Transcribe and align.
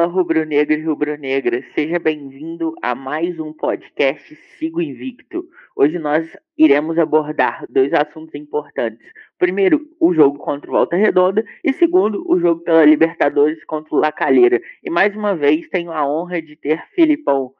Fala 0.00 0.10
rubro-negro 0.10 0.72
e 0.72 0.82
rubro-negra, 0.82 1.62
seja 1.74 1.98
bem-vindo 1.98 2.74
a 2.80 2.94
mais 2.94 3.38
um 3.38 3.52
podcast 3.52 4.34
Sigo 4.58 4.80
Invicto. 4.80 5.46
Hoje 5.76 5.98
nós 5.98 6.26
iremos 6.56 6.98
abordar 6.98 7.66
dois 7.68 7.92
assuntos 7.92 8.34
importantes. 8.34 9.06
Primeiro, 9.38 9.86
o 10.00 10.14
jogo 10.14 10.38
contra 10.38 10.70
o 10.70 10.72
Volta 10.72 10.96
Redonda 10.96 11.44
e 11.62 11.74
segundo, 11.74 12.24
o 12.26 12.40
jogo 12.40 12.62
pela 12.62 12.82
Libertadores 12.82 13.62
contra 13.66 13.94
o 13.94 13.98
La 13.98 14.10
Calheira. 14.10 14.58
E 14.82 14.88
mais 14.88 15.14
uma 15.14 15.36
vez 15.36 15.68
tenho 15.68 15.92
a 15.92 16.08
honra 16.08 16.40
de 16.40 16.56
ter 16.56 16.82
Filipão. 16.94 17.52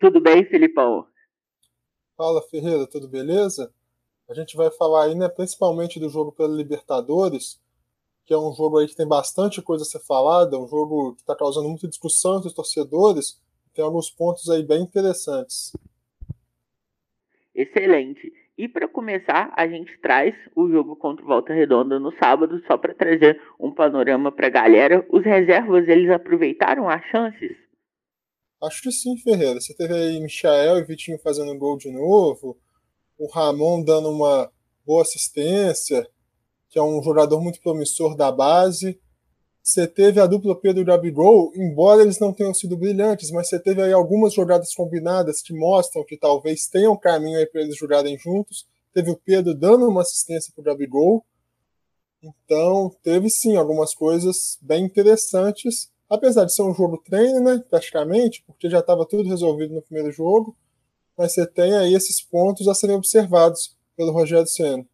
Tudo 0.00 0.20
bem, 0.20 0.44
Filipão? 0.44 1.06
Fala, 2.16 2.42
Ferreira, 2.42 2.88
tudo 2.88 3.06
beleza? 3.06 3.72
A 4.28 4.34
gente 4.34 4.56
vai 4.56 4.68
falar 4.72 5.04
aí, 5.04 5.14
né, 5.14 5.28
principalmente 5.28 6.00
do 6.00 6.08
jogo 6.08 6.32
pela 6.32 6.56
Libertadores, 6.56 7.62
que 8.24 8.32
é 8.32 8.38
um 8.38 8.52
jogo 8.52 8.78
aí 8.78 8.86
que 8.86 8.96
tem 8.96 9.06
bastante 9.06 9.60
coisa 9.60 9.82
a 9.82 9.86
ser 9.86 10.00
falada, 10.00 10.58
um 10.58 10.66
jogo 10.66 11.14
que 11.14 11.20
está 11.20 11.36
causando 11.36 11.68
muita 11.68 11.88
discussão 11.88 12.36
entre 12.36 12.48
os 12.48 12.54
torcedores, 12.54 13.40
tem 13.74 13.84
alguns 13.84 14.10
pontos 14.10 14.48
aí 14.48 14.62
bem 14.62 14.82
interessantes. 14.82 15.72
Excelente. 17.54 18.32
E 18.56 18.68
para 18.68 18.86
começar, 18.86 19.52
a 19.56 19.66
gente 19.66 19.98
traz 20.00 20.34
o 20.54 20.68
jogo 20.70 20.94
contra 20.94 21.24
o 21.24 21.28
Volta 21.28 21.52
Redonda 21.52 21.98
no 21.98 22.12
sábado, 22.18 22.62
só 22.66 22.78
para 22.78 22.94
trazer 22.94 23.40
um 23.58 23.72
panorama 23.72 24.30
para 24.30 24.46
a 24.46 24.50
galera. 24.50 25.04
Os 25.10 25.24
reservas, 25.24 25.88
eles 25.88 26.08
aproveitaram 26.10 26.88
as 26.88 27.04
chances? 27.06 27.56
Acho 28.62 28.82
que 28.82 28.92
sim, 28.92 29.16
Ferreira. 29.18 29.60
Você 29.60 29.74
teve 29.74 29.92
aí 29.92 30.20
Michael 30.20 30.78
e 30.78 30.84
Vitinho 30.84 31.18
fazendo 31.18 31.58
gol 31.58 31.76
de 31.76 31.90
novo, 31.90 32.56
o 33.18 33.26
Ramon 33.30 33.82
dando 33.82 34.08
uma 34.08 34.50
boa 34.86 35.02
assistência, 35.02 36.08
que 36.74 36.78
é 36.80 36.82
um 36.82 37.00
jogador 37.00 37.40
muito 37.40 37.60
promissor 37.60 38.16
da 38.16 38.32
base. 38.32 39.00
Você 39.62 39.86
teve 39.86 40.20
a 40.20 40.26
dupla 40.26 40.58
Pedro 40.58 40.82
e 40.82 40.84
Gabigol, 40.84 41.52
embora 41.54 42.02
eles 42.02 42.18
não 42.18 42.32
tenham 42.32 42.52
sido 42.52 42.76
brilhantes, 42.76 43.30
mas 43.30 43.48
você 43.48 43.60
teve 43.60 43.80
aí 43.80 43.92
algumas 43.92 44.34
jogadas 44.34 44.74
combinadas 44.74 45.40
que 45.40 45.54
mostram 45.54 46.04
que 46.04 46.16
talvez 46.16 46.66
tenham 46.66 46.96
caminho 46.96 47.38
aí 47.38 47.46
para 47.46 47.60
eles 47.60 47.76
jogarem 47.76 48.18
juntos. 48.18 48.66
Teve 48.92 49.08
o 49.12 49.16
Pedro 49.16 49.54
dando 49.54 49.88
uma 49.88 50.00
assistência 50.00 50.52
para 50.52 50.62
o 50.62 50.64
Gabigol. 50.64 51.24
Então, 52.20 52.90
teve 53.04 53.30
sim 53.30 53.54
algumas 53.54 53.94
coisas 53.94 54.58
bem 54.60 54.84
interessantes, 54.84 55.92
apesar 56.10 56.44
de 56.44 56.52
ser 56.52 56.62
um 56.62 56.74
jogo 56.74 56.98
treino, 56.98 57.38
né, 57.38 57.62
praticamente, 57.70 58.42
porque 58.48 58.68
já 58.68 58.80
estava 58.80 59.06
tudo 59.06 59.28
resolvido 59.28 59.72
no 59.74 59.82
primeiro 59.82 60.10
jogo, 60.10 60.56
mas 61.16 61.34
você 61.34 61.46
tem 61.46 61.72
aí 61.76 61.94
esses 61.94 62.20
pontos 62.20 62.66
a 62.66 62.74
serem 62.74 62.96
observados 62.96 63.76
pelo 63.96 64.10
Rogério 64.10 64.48
Senna. 64.48 64.84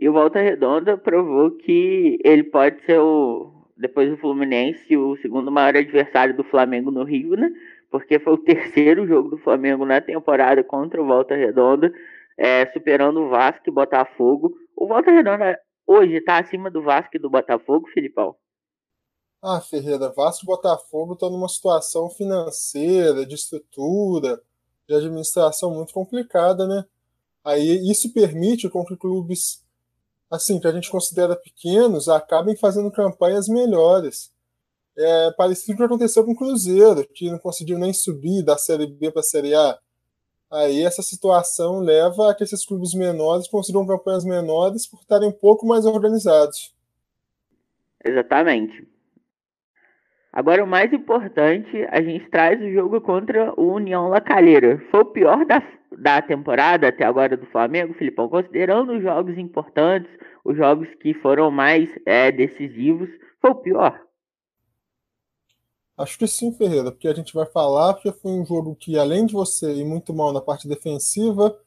E 0.00 0.08
o 0.08 0.12
Volta 0.12 0.40
Redonda 0.40 0.96
provou 0.96 1.50
que 1.50 2.20
ele 2.22 2.44
pode 2.44 2.80
ser 2.84 3.00
o, 3.00 3.52
depois 3.76 4.08
do 4.08 4.16
Fluminense, 4.16 4.96
o 4.96 5.16
segundo 5.16 5.50
maior 5.50 5.76
adversário 5.76 6.36
do 6.36 6.44
Flamengo 6.44 6.92
no 6.92 7.02
Rio, 7.02 7.36
né? 7.36 7.50
Porque 7.90 8.20
foi 8.20 8.34
o 8.34 8.38
terceiro 8.38 9.06
jogo 9.08 9.30
do 9.30 9.38
Flamengo 9.38 9.84
na 9.84 10.00
temporada 10.00 10.62
contra 10.62 11.02
o 11.02 11.06
Volta 11.06 11.34
Redonda, 11.34 11.92
é, 12.36 12.66
superando 12.66 13.22
o 13.22 13.28
Vasco 13.28 13.64
e 13.66 13.72
Botafogo. 13.72 14.54
O 14.76 14.86
Volta 14.86 15.10
Redonda 15.10 15.58
hoje 15.84 16.14
está 16.14 16.38
acima 16.38 16.70
do 16.70 16.80
Vasco 16.82 17.16
e 17.16 17.18
do 17.18 17.28
Botafogo, 17.28 17.88
Filipão? 17.88 18.36
Ah, 19.42 19.60
Ferreira, 19.60 20.12
Vasco 20.14 20.44
e 20.44 20.46
Botafogo 20.46 21.14
estão 21.14 21.30
numa 21.30 21.48
situação 21.48 22.08
financeira, 22.10 23.26
de 23.26 23.34
estrutura, 23.34 24.40
de 24.88 24.94
administração 24.94 25.74
muito 25.74 25.92
complicada, 25.92 26.68
né? 26.68 26.84
Aí 27.44 27.90
isso 27.90 28.12
permite 28.12 28.68
com 28.68 28.84
que 28.84 28.96
clubes 28.96 29.66
assim, 30.30 30.60
que 30.60 30.66
a 30.66 30.72
gente 30.72 30.90
considera 30.90 31.36
pequenos, 31.36 32.08
acabem 32.08 32.56
fazendo 32.56 32.90
campanhas 32.90 33.48
melhores. 33.48 34.32
É 34.96 35.30
parecido 35.32 35.68
com 35.68 35.74
o 35.74 35.76
que 35.76 35.94
aconteceu 35.94 36.24
com 36.24 36.32
o 36.32 36.36
Cruzeiro, 36.36 37.06
que 37.14 37.30
não 37.30 37.38
conseguiu 37.38 37.78
nem 37.78 37.92
subir 37.92 38.42
da 38.42 38.58
Série 38.58 38.86
B 38.86 39.10
para 39.10 39.20
a 39.20 39.24
Série 39.24 39.54
A. 39.54 39.78
Aí 40.50 40.82
essa 40.82 41.02
situação 41.02 41.78
leva 41.80 42.30
a 42.30 42.34
que 42.34 42.42
esses 42.42 42.64
clubes 42.64 42.94
menores 42.94 43.46
consigam 43.48 43.86
campanhas 43.86 44.24
menores 44.24 44.86
por 44.86 45.00
estarem 45.00 45.28
um 45.28 45.32
pouco 45.32 45.66
mais 45.66 45.84
organizados. 45.84 46.74
Exatamente. 48.04 48.88
Agora, 50.38 50.62
o 50.62 50.68
mais 50.68 50.92
importante, 50.92 51.84
a 51.90 52.00
gente 52.00 52.30
traz 52.30 52.62
o 52.62 52.72
jogo 52.72 53.00
contra 53.00 53.52
o 53.60 53.72
União 53.72 54.06
Lacalheira. 54.06 54.80
Foi 54.88 55.00
o 55.00 55.06
pior 55.06 55.44
da, 55.44 55.60
da 55.98 56.22
temporada 56.22 56.86
até 56.86 57.04
agora 57.04 57.36
do 57.36 57.44
Flamengo, 57.46 57.92
Filipão, 57.94 58.28
considerando 58.28 58.92
os 58.92 59.02
jogos 59.02 59.36
importantes, 59.36 60.08
os 60.44 60.56
jogos 60.56 60.86
que 61.02 61.12
foram 61.12 61.50
mais 61.50 61.90
é, 62.06 62.30
decisivos, 62.30 63.08
foi 63.40 63.50
o 63.50 63.56
pior. 63.56 64.00
Acho 65.96 66.16
que 66.16 66.28
sim, 66.28 66.52
Ferreira, 66.52 66.92
porque 66.92 67.08
a 67.08 67.14
gente 67.14 67.34
vai 67.34 67.46
falar 67.46 67.94
que 67.94 68.12
foi 68.12 68.30
um 68.30 68.46
jogo 68.46 68.76
que, 68.76 68.96
além 68.96 69.26
de 69.26 69.32
você 69.32 69.74
ir 69.74 69.84
muito 69.84 70.14
mal 70.14 70.32
na 70.32 70.40
parte 70.40 70.68
defensiva, 70.68 71.58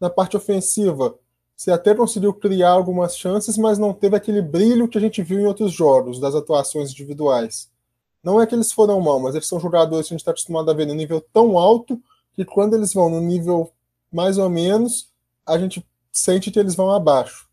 na 0.00 0.08
parte 0.08 0.36
ofensiva, 0.36 1.18
você 1.56 1.72
até 1.72 1.92
conseguiu 1.92 2.32
criar 2.32 2.70
algumas 2.70 3.18
chances, 3.18 3.58
mas 3.58 3.80
não 3.80 3.92
teve 3.92 4.14
aquele 4.14 4.40
brilho 4.40 4.86
que 4.86 4.96
a 4.96 5.00
gente 5.00 5.24
viu 5.24 5.40
em 5.40 5.46
outros 5.46 5.72
jogos, 5.72 6.20
das 6.20 6.36
atuações 6.36 6.92
individuais. 6.92 7.71
Não 8.24 8.40
é 8.40 8.46
que 8.46 8.54
eles 8.54 8.72
foram 8.72 9.00
mal, 9.00 9.18
mas 9.18 9.34
eles 9.34 9.48
são 9.48 9.58
jogadores 9.58 10.06
que 10.06 10.12
a 10.12 10.14
gente 10.14 10.20
está 10.20 10.30
acostumado 10.30 10.70
a 10.70 10.74
ver 10.74 10.86
no 10.86 10.94
nível 10.94 11.20
tão 11.32 11.58
alto 11.58 12.00
que 12.34 12.44
quando 12.44 12.74
eles 12.74 12.94
vão 12.94 13.10
no 13.10 13.20
nível 13.20 13.70
mais 14.12 14.38
ou 14.38 14.48
menos, 14.48 15.12
a 15.46 15.58
gente 15.58 15.84
sente 16.12 16.50
que 16.50 16.58
eles 16.58 16.74
vão 16.74 16.90
abaixo. 16.90 17.48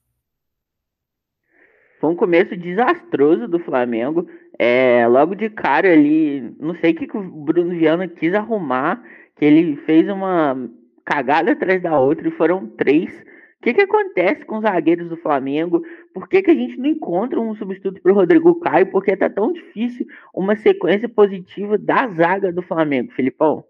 Foi 2.00 2.09
um 2.09 2.16
começo 2.16 2.56
desastroso 2.56 3.47
do 3.47 3.59
Flamengo. 3.59 4.28
É, 4.57 5.07
logo 5.07 5.35
de 5.35 5.50
cara 5.50 5.91
ali, 5.91 6.53
não 6.59 6.75
sei 6.75 6.91
o 6.91 6.96
que, 6.96 7.07
que 7.07 7.18
o 7.18 7.24
Bruno 7.24 7.72
Viana 7.72 8.07
quis 8.07 8.34
arrumar, 8.34 9.01
que 9.38 9.46
ele 9.46 9.78
fez 9.86 10.07
uma 10.07 10.69
cagada 11.03 11.53
atrás 11.53 11.81
da 11.81 12.00
outra 12.00 12.28
e 12.28 12.31
foram 12.31 12.68
três 12.68 13.12
o 13.59 13.62
que, 13.62 13.74
que 13.74 13.81
acontece 13.81 14.46
com 14.46 14.57
os 14.57 14.62
zagueiros 14.62 15.09
do 15.09 15.18
Flamengo? 15.18 15.84
Por 16.13 16.27
que, 16.27 16.41
que 16.41 16.51
a 16.51 16.55
gente 16.55 16.77
não 16.77 16.87
encontra 16.87 17.39
um 17.39 17.55
substituto 17.55 18.01
para 18.01 18.11
o 18.11 18.15
Rodrigo 18.15 18.59
Caio? 18.59 18.91
Porque 18.91 19.15
tá 19.15 19.29
tão 19.29 19.53
difícil 19.53 20.07
uma 20.33 20.55
sequência 20.55 21.07
positiva 21.07 21.77
da 21.77 22.07
zaga 22.13 22.51
do 22.51 22.61
Flamengo, 22.61 23.11
Filipão? 23.11 23.63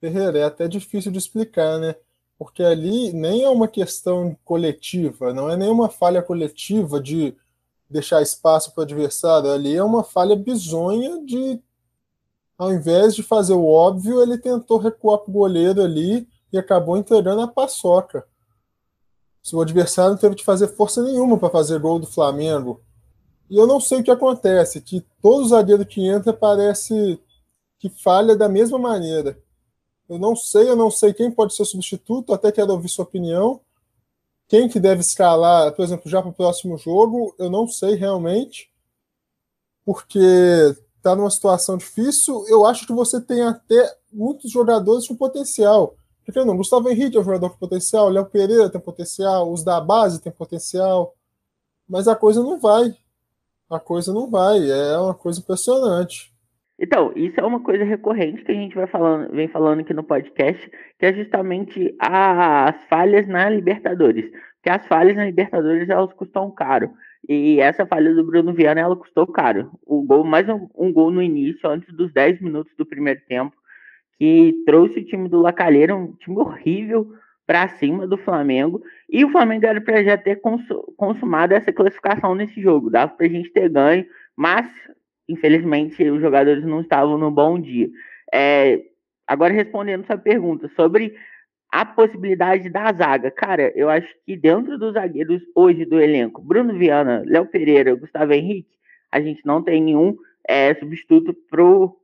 Ferreira, 0.00 0.38
é 0.38 0.44
até 0.44 0.66
difícil 0.66 1.12
de 1.12 1.18
explicar, 1.18 1.78
né? 1.78 1.94
Porque 2.38 2.62
ali 2.62 3.12
nem 3.12 3.44
é 3.44 3.48
uma 3.48 3.68
questão 3.68 4.36
coletiva, 4.44 5.32
não 5.32 5.48
é 5.48 5.56
nenhuma 5.56 5.88
falha 5.88 6.20
coletiva 6.20 7.00
de 7.00 7.36
deixar 7.88 8.22
espaço 8.22 8.72
para 8.74 8.80
o 8.80 8.84
adversário. 8.84 9.50
Ali 9.50 9.76
é 9.76 9.84
uma 9.84 10.02
falha 10.02 10.34
bizonha 10.34 11.24
de, 11.24 11.60
ao 12.58 12.72
invés 12.72 13.14
de 13.14 13.22
fazer 13.22 13.52
o 13.52 13.66
óbvio, 13.66 14.22
ele 14.22 14.38
tentou 14.38 14.78
recuar 14.78 15.18
para 15.18 15.30
o 15.30 15.34
goleiro 15.34 15.82
ali 15.82 16.26
e 16.52 16.58
acabou 16.58 16.96
entregando 16.96 17.42
a 17.42 17.48
paçoca. 17.48 18.26
Se 19.42 19.56
o 19.56 19.60
adversário 19.60 20.12
não 20.12 20.18
teve 20.18 20.36
que 20.36 20.44
fazer 20.44 20.68
força 20.68 21.02
nenhuma 21.02 21.36
para 21.36 21.50
fazer 21.50 21.78
gol 21.80 21.98
do 21.98 22.06
Flamengo. 22.06 22.80
E 23.50 23.56
eu 23.56 23.66
não 23.66 23.80
sei 23.80 24.00
o 24.00 24.04
que 24.04 24.10
acontece, 24.10 24.80
que 24.80 25.04
todo 25.20 25.48
zagueiro 25.48 25.84
que 25.84 26.06
entra 26.06 26.32
parece 26.32 27.20
que 27.78 27.88
falha 27.88 28.36
da 28.36 28.48
mesma 28.48 28.78
maneira. 28.78 29.36
Eu 30.08 30.18
não 30.18 30.36
sei, 30.36 30.68
eu 30.68 30.76
não 30.76 30.90
sei 30.90 31.12
quem 31.12 31.30
pode 31.30 31.54
ser 31.54 31.64
substituto, 31.64 32.32
até 32.32 32.52
quero 32.52 32.72
ouvir 32.72 32.88
sua 32.88 33.04
opinião. 33.04 33.60
Quem 34.46 34.68
que 34.68 34.78
deve 34.78 35.00
escalar, 35.00 35.72
por 35.72 35.82
exemplo, 35.82 36.10
já 36.10 36.20
para 36.20 36.30
o 36.30 36.34
próximo 36.34 36.76
jogo, 36.76 37.34
eu 37.38 37.50
não 37.50 37.66
sei 37.66 37.94
realmente, 37.94 38.70
porque 39.84 40.18
está 40.96 41.16
numa 41.16 41.30
situação 41.30 41.76
difícil. 41.76 42.44
Eu 42.46 42.64
acho 42.64 42.86
que 42.86 42.92
você 42.92 43.20
tem 43.20 43.42
até 43.42 43.96
muitos 44.12 44.50
jogadores 44.50 45.08
com 45.08 45.16
potencial. 45.16 45.96
Porque 46.24 46.44
não, 46.44 46.56
Gustavo 46.56 46.88
Henrique 46.88 47.16
é 47.16 47.20
um 47.20 47.24
jogador 47.24 47.50
com 47.50 47.58
potencial, 47.58 48.08
Léo 48.08 48.26
Pereira 48.26 48.70
tem 48.70 48.80
potencial, 48.80 49.52
os 49.52 49.64
da 49.64 49.80
base 49.80 50.22
tem 50.22 50.32
potencial, 50.32 51.14
mas 51.88 52.06
a 52.06 52.14
coisa 52.14 52.42
não 52.42 52.58
vai. 52.58 52.94
A 53.68 53.80
coisa 53.80 54.12
não 54.12 54.30
vai, 54.30 54.58
é 54.70 54.98
uma 54.98 55.14
coisa 55.14 55.40
impressionante. 55.40 56.32
Então, 56.78 57.12
isso 57.14 57.38
é 57.38 57.44
uma 57.44 57.60
coisa 57.60 57.84
recorrente 57.84 58.44
que 58.44 58.52
a 58.52 58.54
gente 58.54 58.74
vai 58.74 58.86
falando, 58.86 59.30
vem 59.32 59.48
falando 59.48 59.80
aqui 59.80 59.94
no 59.94 60.02
podcast, 60.02 60.70
que 60.98 61.06
é 61.06 61.12
justamente 61.12 61.94
as 61.98 62.76
falhas 62.88 63.26
na 63.28 63.48
Libertadores. 63.48 64.30
Que 64.62 64.70
as 64.70 64.86
falhas 64.86 65.16
na 65.16 65.24
Libertadores 65.24 65.88
elas 65.88 66.12
custam 66.12 66.50
caro. 66.50 66.90
E 67.28 67.60
essa 67.60 67.86
falha 67.86 68.12
do 68.14 68.26
Bruno 68.26 68.52
Viana 68.52 68.80
ela 68.80 68.96
custou 68.96 69.26
caro. 69.26 69.70
O 69.86 70.02
gol, 70.02 70.24
mais 70.24 70.48
um, 70.48 70.68
um 70.76 70.92
gol 70.92 71.10
no 71.10 71.22
início, 71.22 71.68
antes 71.70 71.94
dos 71.94 72.12
10 72.12 72.40
minutos 72.40 72.72
do 72.76 72.84
primeiro 72.84 73.20
tempo, 73.28 73.54
que 74.22 74.62
trouxe 74.64 75.00
o 75.00 75.04
time 75.04 75.28
do 75.28 75.40
Lacalheira, 75.40 75.96
um 75.96 76.12
time 76.12 76.38
horrível, 76.38 77.12
para 77.44 77.66
cima 77.70 78.06
do 78.06 78.16
Flamengo. 78.16 78.80
E 79.10 79.24
o 79.24 79.30
Flamengo 79.30 79.66
era 79.66 79.80
para 79.80 80.04
já 80.04 80.16
ter 80.16 80.40
consumado 80.96 81.52
essa 81.54 81.72
classificação 81.72 82.32
nesse 82.32 82.62
jogo. 82.62 82.88
Dava 82.88 83.10
para 83.10 83.26
a 83.26 83.28
gente 83.28 83.50
ter 83.50 83.68
ganho, 83.68 84.06
mas 84.36 84.70
infelizmente 85.28 86.08
os 86.08 86.20
jogadores 86.20 86.64
não 86.64 86.82
estavam 86.82 87.18
no 87.18 87.32
bom 87.32 87.60
dia. 87.60 87.88
É, 88.32 88.80
agora 89.26 89.52
respondendo 89.52 90.06
sua 90.06 90.16
pergunta 90.16 90.70
sobre 90.76 91.16
a 91.72 91.84
possibilidade 91.84 92.70
da 92.70 92.92
zaga. 92.92 93.28
Cara, 93.28 93.72
eu 93.74 93.90
acho 93.90 94.06
que 94.24 94.36
dentro 94.36 94.78
dos 94.78 94.92
zagueiros 94.94 95.42
hoje 95.52 95.84
do 95.84 96.00
elenco, 96.00 96.40
Bruno 96.40 96.78
Viana, 96.78 97.24
Léo 97.26 97.46
Pereira, 97.46 97.96
Gustavo 97.96 98.32
Henrique, 98.32 98.70
a 99.10 99.20
gente 99.20 99.44
não 99.44 99.60
tem 99.60 99.82
nenhum 99.82 100.16
é, 100.46 100.72
substituto 100.76 101.34
pro 101.50 101.98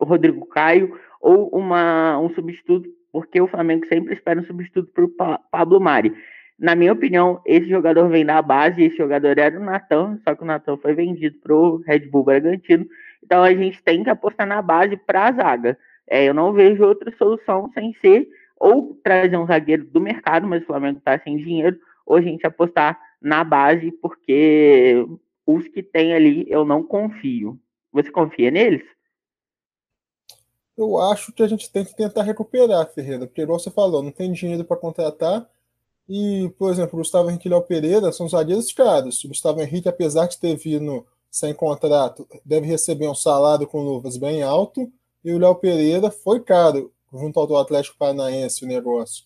Rodrigo 0.00 0.46
Caio 0.46 0.96
ou 1.20 1.48
uma, 1.48 2.18
um 2.18 2.30
substituto, 2.30 2.88
porque 3.12 3.40
o 3.40 3.46
Flamengo 3.46 3.86
sempre 3.86 4.14
espera 4.14 4.40
um 4.40 4.44
substituto 4.44 4.90
para 4.92 5.04
o 5.04 5.38
Pablo 5.50 5.80
Mari. 5.80 6.14
Na 6.58 6.74
minha 6.74 6.92
opinião, 6.92 7.40
esse 7.46 7.68
jogador 7.68 8.08
vem 8.08 8.24
da 8.24 8.40
base, 8.42 8.82
esse 8.82 8.96
jogador 8.96 9.38
era 9.38 9.58
o 9.58 9.64
Natan, 9.64 10.18
só 10.26 10.34
que 10.34 10.42
o 10.42 10.46
Natan 10.46 10.76
foi 10.76 10.94
vendido 10.94 11.38
para 11.42 11.54
o 11.54 11.76
Red 11.78 12.00
Bull 12.00 12.24
Bragantino. 12.24 12.86
Então 13.24 13.42
a 13.42 13.54
gente 13.54 13.82
tem 13.82 14.04
que 14.04 14.10
apostar 14.10 14.46
na 14.46 14.60
base 14.60 14.96
para 14.96 15.28
a 15.28 15.32
zaga. 15.32 15.78
É, 16.08 16.24
eu 16.24 16.34
não 16.34 16.52
vejo 16.52 16.84
outra 16.84 17.10
solução 17.16 17.70
sem 17.72 17.94
ser 18.00 18.28
ou 18.58 18.94
trazer 19.02 19.38
um 19.38 19.46
zagueiro 19.46 19.84
do 19.86 20.00
mercado, 20.00 20.46
mas 20.46 20.62
o 20.62 20.66
Flamengo 20.66 20.98
está 20.98 21.18
sem 21.18 21.38
dinheiro, 21.38 21.78
ou 22.04 22.16
a 22.16 22.20
gente 22.20 22.46
apostar 22.46 23.00
na 23.22 23.42
base, 23.42 23.90
porque 24.02 25.02
os 25.46 25.66
que 25.68 25.82
tem 25.82 26.12
ali 26.12 26.44
eu 26.48 26.64
não 26.64 26.82
confio. 26.82 27.58
Você 27.90 28.10
confia 28.10 28.50
neles? 28.50 28.82
Eu 30.80 30.98
acho 30.98 31.30
que 31.30 31.42
a 31.42 31.46
gente 31.46 31.70
tem 31.70 31.84
que 31.84 31.94
tentar 31.94 32.22
recuperar, 32.22 32.90
Ferreira, 32.90 33.26
porque, 33.26 33.42
igual 33.42 33.58
você 33.58 33.70
falou, 33.70 34.02
não 34.02 34.10
tem 34.10 34.32
dinheiro 34.32 34.64
para 34.64 34.78
contratar. 34.78 35.46
E, 36.08 36.50
por 36.58 36.72
exemplo, 36.72 36.98
Gustavo 36.98 37.28
Henrique 37.28 37.48
e 37.48 37.50
Léo 37.50 37.60
Pereira 37.60 38.10
são 38.12 38.26
zagueiros 38.26 38.72
caros. 38.72 39.22
O 39.22 39.28
Gustavo 39.28 39.60
Henrique, 39.60 39.90
apesar 39.90 40.26
de 40.26 40.38
ter 40.38 40.56
vindo 40.56 41.06
sem 41.30 41.52
contrato, 41.52 42.26
deve 42.46 42.66
receber 42.66 43.08
um 43.08 43.14
salário 43.14 43.66
com 43.66 43.82
luvas 43.82 44.16
bem 44.16 44.42
alto. 44.42 44.90
E 45.22 45.34
o 45.34 45.38
Léo 45.38 45.54
Pereira 45.54 46.10
foi 46.10 46.40
caro, 46.40 46.90
junto 47.12 47.38
ao 47.38 47.46
do 47.46 47.58
Atlético 47.58 47.98
Paranaense, 47.98 48.64
o 48.64 48.68
negócio. 48.68 49.24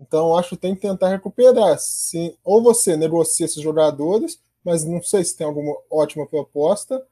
Então, 0.00 0.36
acho 0.36 0.50
que 0.50 0.56
tem 0.56 0.74
que 0.74 0.80
tentar 0.80 1.10
recuperar. 1.10 1.78
Se, 1.78 2.36
ou 2.42 2.60
você 2.60 2.96
negocia 2.96 3.46
esses 3.46 3.62
jogadores, 3.62 4.40
mas 4.64 4.84
não 4.84 5.00
sei 5.00 5.22
se 5.22 5.36
tem 5.36 5.46
alguma 5.46 5.76
ótima 5.88 6.26
proposta, 6.26 7.06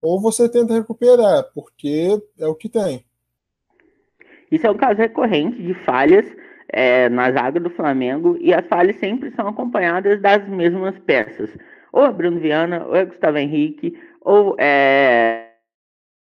ou 0.00 0.18
você 0.18 0.48
tenta 0.48 0.72
recuperar, 0.72 1.50
porque 1.52 2.22
é 2.38 2.46
o 2.46 2.54
que 2.54 2.70
tem. 2.70 3.04
Isso 4.50 4.66
é 4.66 4.70
um 4.70 4.76
caso 4.76 4.98
recorrente 4.98 5.62
de 5.62 5.74
falhas 5.74 6.26
é, 6.68 7.08
na 7.08 7.30
zaga 7.32 7.58
do 7.58 7.70
Flamengo 7.70 8.36
e 8.40 8.52
as 8.52 8.66
falhas 8.66 8.96
sempre 8.96 9.30
são 9.32 9.48
acompanhadas 9.48 10.20
das 10.20 10.46
mesmas 10.48 10.98
peças. 11.00 11.56
Ou 11.92 12.04
é 12.04 12.12
Bruno 12.12 12.38
Viana, 12.38 12.84
ou 12.86 12.94
é 12.94 13.04
Gustavo 13.04 13.38
Henrique, 13.38 13.98
ou 14.20 14.54
é, 14.58 15.52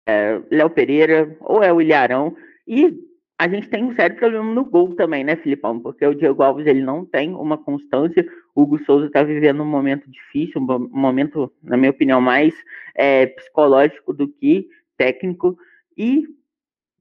é 0.06 0.41
Léo 0.50 0.71
Pereira, 0.71 1.37
ou 1.41 1.62
é 1.62 1.73
o 1.73 1.81
Ilharão. 1.81 2.37
E 2.67 2.94
a 3.38 3.49
gente 3.49 3.69
tem 3.69 3.82
um 3.82 3.94
sério 3.94 4.17
problema 4.17 4.44
no 4.44 4.65
gol 4.65 4.94
também, 4.94 5.25
né, 5.25 5.37
Filipão? 5.37 5.81
Porque 5.81 6.06
o 6.06 6.15
Diego 6.15 6.43
Alves 6.43 6.67
ele 6.67 6.82
não 6.82 7.05
tem 7.05 7.35
uma 7.35 7.59
constância. 7.59 8.27
O 8.55 8.62
Hugo 8.62 8.79
Souza 8.85 9.06
está 9.06 9.23
vivendo 9.23 9.62
um 9.62 9.67
momento 9.67 10.09
difícil, 10.11 10.61
um 10.61 10.88
momento, 10.93 11.50
na 11.62 11.77
minha 11.77 11.91
opinião, 11.91 12.20
mais 12.20 12.55
é, 12.94 13.27
psicológico 13.27 14.12
do 14.12 14.29
que 14.29 14.69
técnico. 14.97 15.56
E 15.97 16.29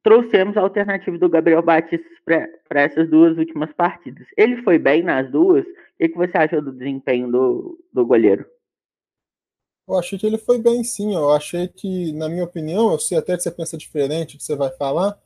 trouxemos 0.03 0.57
a 0.57 0.61
alternativa 0.61 1.17
do 1.17 1.29
Gabriel 1.29 1.63
Batista 1.63 2.05
para 2.25 2.81
essas 2.81 3.09
duas 3.09 3.37
últimas 3.37 3.71
partidas. 3.73 4.27
Ele 4.37 4.61
foi 4.61 4.77
bem 4.77 5.01
nas 5.01 5.31
duas. 5.31 5.65
O 5.65 5.67
que, 5.97 6.09
que 6.09 6.17
você 6.17 6.37
achou 6.37 6.61
do 6.61 6.73
desempenho 6.73 7.31
do, 7.31 7.79
do 7.91 8.05
goleiro? 8.05 8.45
Eu 9.87 9.97
achei 9.97 10.17
que 10.19 10.25
ele 10.25 10.37
foi 10.37 10.59
bem, 10.59 10.83
sim. 10.83 11.15
Eu 11.15 11.31
achei 11.31 11.67
que, 11.67 12.11
na 12.13 12.27
minha 12.27 12.43
opinião, 12.43 12.91
eu 12.91 12.99
sei 12.99 13.17
até 13.17 13.35
que 13.35 13.43
você 13.43 13.51
pensa 13.51 13.77
diferente, 13.77 14.37
que 14.37 14.43
você 14.43 14.55
vai 14.55 14.71
falar, 14.71 15.17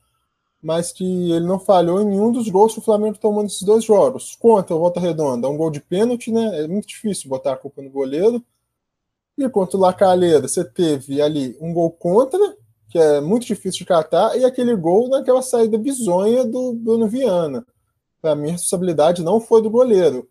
mas 0.62 0.92
que 0.92 1.32
ele 1.32 1.46
não 1.46 1.58
falhou 1.58 2.00
em 2.00 2.06
nenhum 2.06 2.32
dos 2.32 2.48
gols 2.48 2.72
que 2.72 2.80
o 2.80 2.82
Flamengo 2.82 3.18
tomou 3.18 3.42
nesses 3.42 3.62
dois 3.62 3.84
jogos. 3.84 4.36
Contra 4.36 4.74
o 4.74 4.78
Volta 4.78 5.00
Redonda, 5.00 5.48
um 5.48 5.56
gol 5.56 5.70
de 5.70 5.80
pênalti, 5.80 6.32
né? 6.32 6.64
É 6.64 6.68
muito 6.68 6.88
difícil 6.88 7.28
botar 7.28 7.52
a 7.52 7.56
culpa 7.56 7.82
no 7.82 7.90
goleiro. 7.90 8.44
E 9.36 9.48
contra 9.48 9.76
o 9.76 9.80
Lacalheira, 9.80 10.48
você 10.48 10.64
teve 10.64 11.22
ali 11.22 11.56
um 11.60 11.72
gol 11.72 11.92
contra, 11.92 12.40
que 12.88 12.98
é 12.98 13.20
muito 13.20 13.46
difícil 13.46 13.80
de 13.80 13.84
catar, 13.84 14.36
e 14.36 14.44
aquele 14.44 14.74
gol 14.74 15.08
naquela 15.08 15.42
saída 15.42 15.76
bizonha 15.76 16.44
do 16.44 16.72
Bruno 16.72 17.06
Viana. 17.06 17.66
Para 18.20 18.34
mim, 18.34 18.48
a 18.48 18.52
responsabilidade 18.52 19.22
não 19.22 19.40
foi 19.40 19.62
do 19.62 19.70
goleiro. 19.70 20.28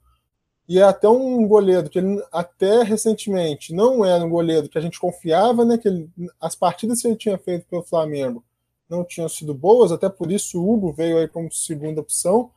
E 0.67 0.79
é 0.79 0.83
até 0.83 1.07
um 1.07 1.47
goleiro 1.47 1.89
que 1.89 1.99
ele, 1.99 2.21
até 2.31 2.83
recentemente 2.83 3.73
não 3.73 4.03
era 4.03 4.23
um 4.23 4.29
goleiro 4.29 4.67
que 4.67 4.77
a 4.77 4.81
gente 4.81 4.99
confiava, 4.99 5.63
né? 5.63 5.77
Que 5.77 5.87
ele, 5.87 6.09
as 6.41 6.55
partidas 6.55 7.01
que 7.01 7.07
ele 7.07 7.15
tinha 7.15 7.37
feito 7.37 7.65
pelo 7.69 7.83
Flamengo 7.83 8.43
não 8.89 9.03
tinham 9.03 9.29
sido 9.29 9.53
boas, 9.53 9.91
até 9.91 10.09
por 10.09 10.31
isso 10.31 10.59
o 10.59 10.69
Hugo 10.69 10.91
veio 10.91 11.17
aí 11.17 11.27
como 11.27 11.51
segunda 11.51 12.01
opção. 12.01 12.51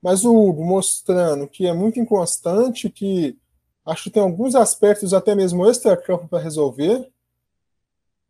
Mas 0.00 0.24
o 0.24 0.34
Hugo 0.34 0.64
mostrando 0.64 1.48
que 1.48 1.66
é 1.66 1.72
muito 1.72 1.98
inconstante, 1.98 2.88
que 2.88 3.36
acho 3.84 4.04
que 4.04 4.10
tem 4.10 4.22
alguns 4.22 4.54
aspectos 4.54 5.12
até 5.12 5.34
mesmo 5.34 5.68
extra-campo 5.68 6.28
para 6.28 6.38
resolver, 6.38 7.10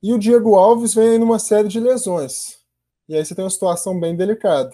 e 0.03 0.13
o 0.13 0.19
Diego 0.19 0.55
Alves 0.55 0.95
vem 0.95 1.19
numa 1.19 1.39
série 1.39 1.69
de 1.69 1.81
lesões. 1.81 2.59
E 3.09 3.17
aí 3.17 3.25
você 3.25 3.35
tem 3.35 3.45
uma 3.45 3.51
situação 3.51 3.99
bem 3.99 4.17
delicada. 4.17 4.71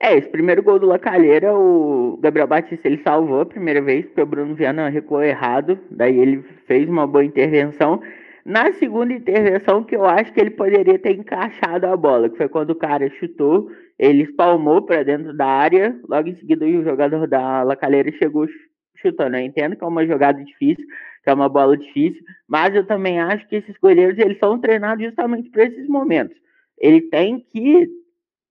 É, 0.00 0.16
esse 0.16 0.28
primeiro 0.28 0.62
gol 0.62 0.78
do 0.78 0.86
Lacalheira, 0.86 1.52
o 1.56 2.18
Gabriel 2.20 2.46
Batista 2.46 2.86
ele 2.86 3.02
salvou 3.02 3.40
a 3.40 3.46
primeira 3.46 3.82
vez, 3.82 4.06
porque 4.06 4.20
o 4.20 4.26
Bruno 4.26 4.54
Viana 4.54 4.88
recuou 4.88 5.22
errado, 5.22 5.78
daí 5.90 6.16
ele 6.16 6.44
fez 6.66 6.88
uma 6.88 7.06
boa 7.06 7.24
intervenção. 7.24 8.00
Na 8.44 8.72
segunda 8.74 9.12
intervenção, 9.12 9.82
que 9.82 9.96
eu 9.96 10.04
acho 10.04 10.32
que 10.32 10.40
ele 10.40 10.50
poderia 10.50 10.98
ter 10.98 11.18
encaixado 11.18 11.86
a 11.86 11.96
bola, 11.96 12.28
que 12.28 12.36
foi 12.36 12.48
quando 12.48 12.70
o 12.70 12.76
cara 12.76 13.10
chutou, 13.18 13.68
ele 13.98 14.22
espalmou 14.22 14.82
para 14.82 15.02
dentro 15.02 15.36
da 15.36 15.46
área, 15.46 15.98
logo 16.08 16.28
em 16.28 16.36
seguida 16.36 16.64
o 16.64 16.84
jogador 16.84 17.26
da 17.26 17.64
Lacalheira 17.64 18.10
chegou 18.12 18.46
chutando. 18.96 19.36
Eu 19.36 19.42
entendo 19.42 19.76
que 19.76 19.84
é 19.84 19.86
uma 19.86 20.06
jogada 20.06 20.42
difícil, 20.42 20.84
que 21.28 21.30
é 21.30 21.34
uma 21.34 21.48
bola 21.50 21.76
difícil, 21.76 22.22
mas 22.48 22.74
eu 22.74 22.86
também 22.86 23.20
acho 23.20 23.46
que 23.48 23.56
esses 23.56 23.76
goleiros 23.76 24.18
eles 24.18 24.38
são 24.38 24.58
treinados 24.58 25.04
justamente 25.04 25.50
para 25.50 25.64
esses 25.64 25.86
momentos. 25.86 26.34
Ele 26.78 27.02
tem 27.02 27.38
que 27.38 27.86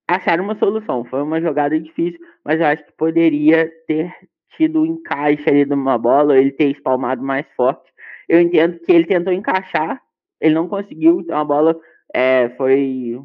achar 0.07 0.39
uma 0.39 0.55
solução. 0.59 1.03
Foi 1.05 1.23
uma 1.23 1.41
jogada 1.41 1.79
difícil, 1.79 2.19
mas 2.45 2.59
eu 2.59 2.67
acho 2.67 2.85
que 2.85 2.91
poderia 2.91 3.67
ter 3.87 4.13
tido 4.55 4.81
um 4.81 4.85
encaixe 4.85 5.49
ali 5.49 5.65
de 5.65 5.73
uma 5.73 5.97
bola, 5.97 6.37
ele 6.37 6.51
ter 6.51 6.69
espalmado 6.69 7.23
mais 7.23 7.47
forte. 7.55 7.91
Eu 8.29 8.39
entendo 8.39 8.77
que 8.77 8.91
ele 8.91 9.05
tentou 9.05 9.33
encaixar, 9.33 9.99
ele 10.39 10.53
não 10.53 10.67
conseguiu, 10.67 11.21
então 11.21 11.35
a 11.35 11.43
bola 11.43 11.75
é, 12.13 12.49
foi 12.57 13.19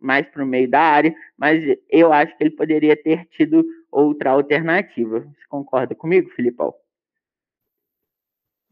mais 0.00 0.26
para 0.28 0.42
o 0.42 0.46
meio 0.46 0.70
da 0.70 0.80
área, 0.80 1.14
mas 1.36 1.62
eu 1.90 2.10
acho 2.10 2.34
que 2.38 2.44
ele 2.44 2.56
poderia 2.56 2.96
ter 2.96 3.26
tido 3.26 3.66
outra 3.92 4.30
alternativa. 4.30 5.20
Você 5.20 5.46
concorda 5.50 5.94
comigo, 5.94 6.30
Filipão? 6.30 6.74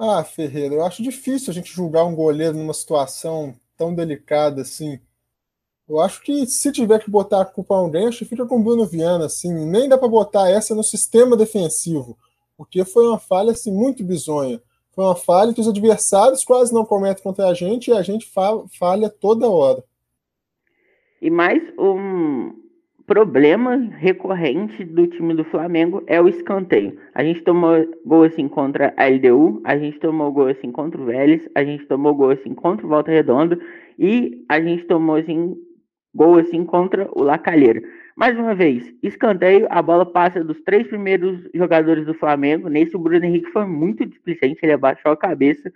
Ah, 0.04 0.24
Ferreira, 0.24 0.74
eu 0.74 0.84
acho 0.84 1.00
difícil 1.00 1.52
a 1.52 1.54
gente 1.54 1.72
julgar 1.72 2.04
um 2.04 2.16
goleiro 2.16 2.56
numa 2.56 2.74
situação 2.74 3.54
tão 3.76 3.94
delicada 3.94 4.62
assim. 4.62 4.98
Eu 5.88 6.00
acho 6.00 6.20
que 6.22 6.44
se 6.44 6.72
tiver 6.72 6.98
que 6.98 7.08
botar 7.08 7.42
a 7.42 7.44
culpa 7.44 7.76
a 7.76 7.78
alguém, 7.78 8.08
acho 8.08 8.18
que 8.18 8.24
fica 8.24 8.44
com 8.44 8.58
o 8.58 8.62
Bruno 8.64 8.84
Viana, 8.84 9.26
assim. 9.26 9.54
Nem 9.64 9.88
dá 9.88 9.96
para 9.96 10.08
botar 10.08 10.50
essa 10.50 10.74
no 10.74 10.82
sistema 10.82 11.36
defensivo, 11.36 12.18
porque 12.56 12.84
foi 12.84 13.06
uma 13.06 13.20
falha 13.20 13.52
assim, 13.52 13.70
muito 13.70 14.02
bizonha. 14.02 14.60
Foi 14.90 15.04
uma 15.04 15.14
falha 15.14 15.54
que 15.54 15.60
os 15.60 15.68
adversários 15.68 16.42
quase 16.42 16.74
não 16.74 16.84
cometem 16.84 17.22
contra 17.22 17.46
a 17.46 17.54
gente 17.54 17.92
e 17.92 17.94
a 17.94 18.02
gente 18.02 18.28
falha 18.76 19.08
toda 19.08 19.48
hora. 19.48 19.84
E 21.20 21.30
mais 21.30 21.62
um 21.78 22.61
problema 23.12 23.76
recorrente 23.98 24.82
do 24.86 25.06
time 25.06 25.34
do 25.34 25.44
Flamengo 25.44 26.02
é 26.06 26.18
o 26.18 26.26
escanteio. 26.26 26.98
A 27.14 27.22
gente 27.22 27.42
tomou 27.42 27.86
gol 28.06 28.24
assim 28.24 28.48
contra 28.48 28.94
a 28.96 29.06
LDU, 29.06 29.60
a 29.64 29.76
gente 29.76 29.98
tomou 29.98 30.32
gol 30.32 30.46
assim 30.46 30.72
contra 30.72 30.98
o 30.98 31.04
Vélez, 31.04 31.46
a 31.54 31.62
gente 31.62 31.84
tomou 31.84 32.14
gol 32.14 32.30
assim 32.30 32.54
contra 32.54 32.86
o 32.86 32.88
Volta 32.88 33.10
Redonda 33.10 33.58
e 33.98 34.42
a 34.48 34.58
gente 34.62 34.84
tomou 34.84 35.16
assim 35.16 35.54
gol 36.14 36.38
assim 36.38 36.64
contra 36.64 37.06
o 37.12 37.22
Lacalheira. 37.22 37.82
Mais 38.16 38.34
uma 38.38 38.54
vez, 38.54 38.90
escanteio, 39.02 39.66
a 39.68 39.82
bola 39.82 40.06
passa 40.06 40.42
dos 40.42 40.58
três 40.62 40.86
primeiros 40.86 41.38
jogadores 41.54 42.06
do 42.06 42.14
Flamengo. 42.14 42.70
Nesse, 42.70 42.96
o 42.96 42.98
Bruno 42.98 43.26
Henrique 43.26 43.50
foi 43.50 43.66
muito 43.66 44.06
displicente, 44.06 44.60
ele 44.62 44.72
abaixou 44.72 45.12
a 45.12 45.16
cabeça 45.18 45.70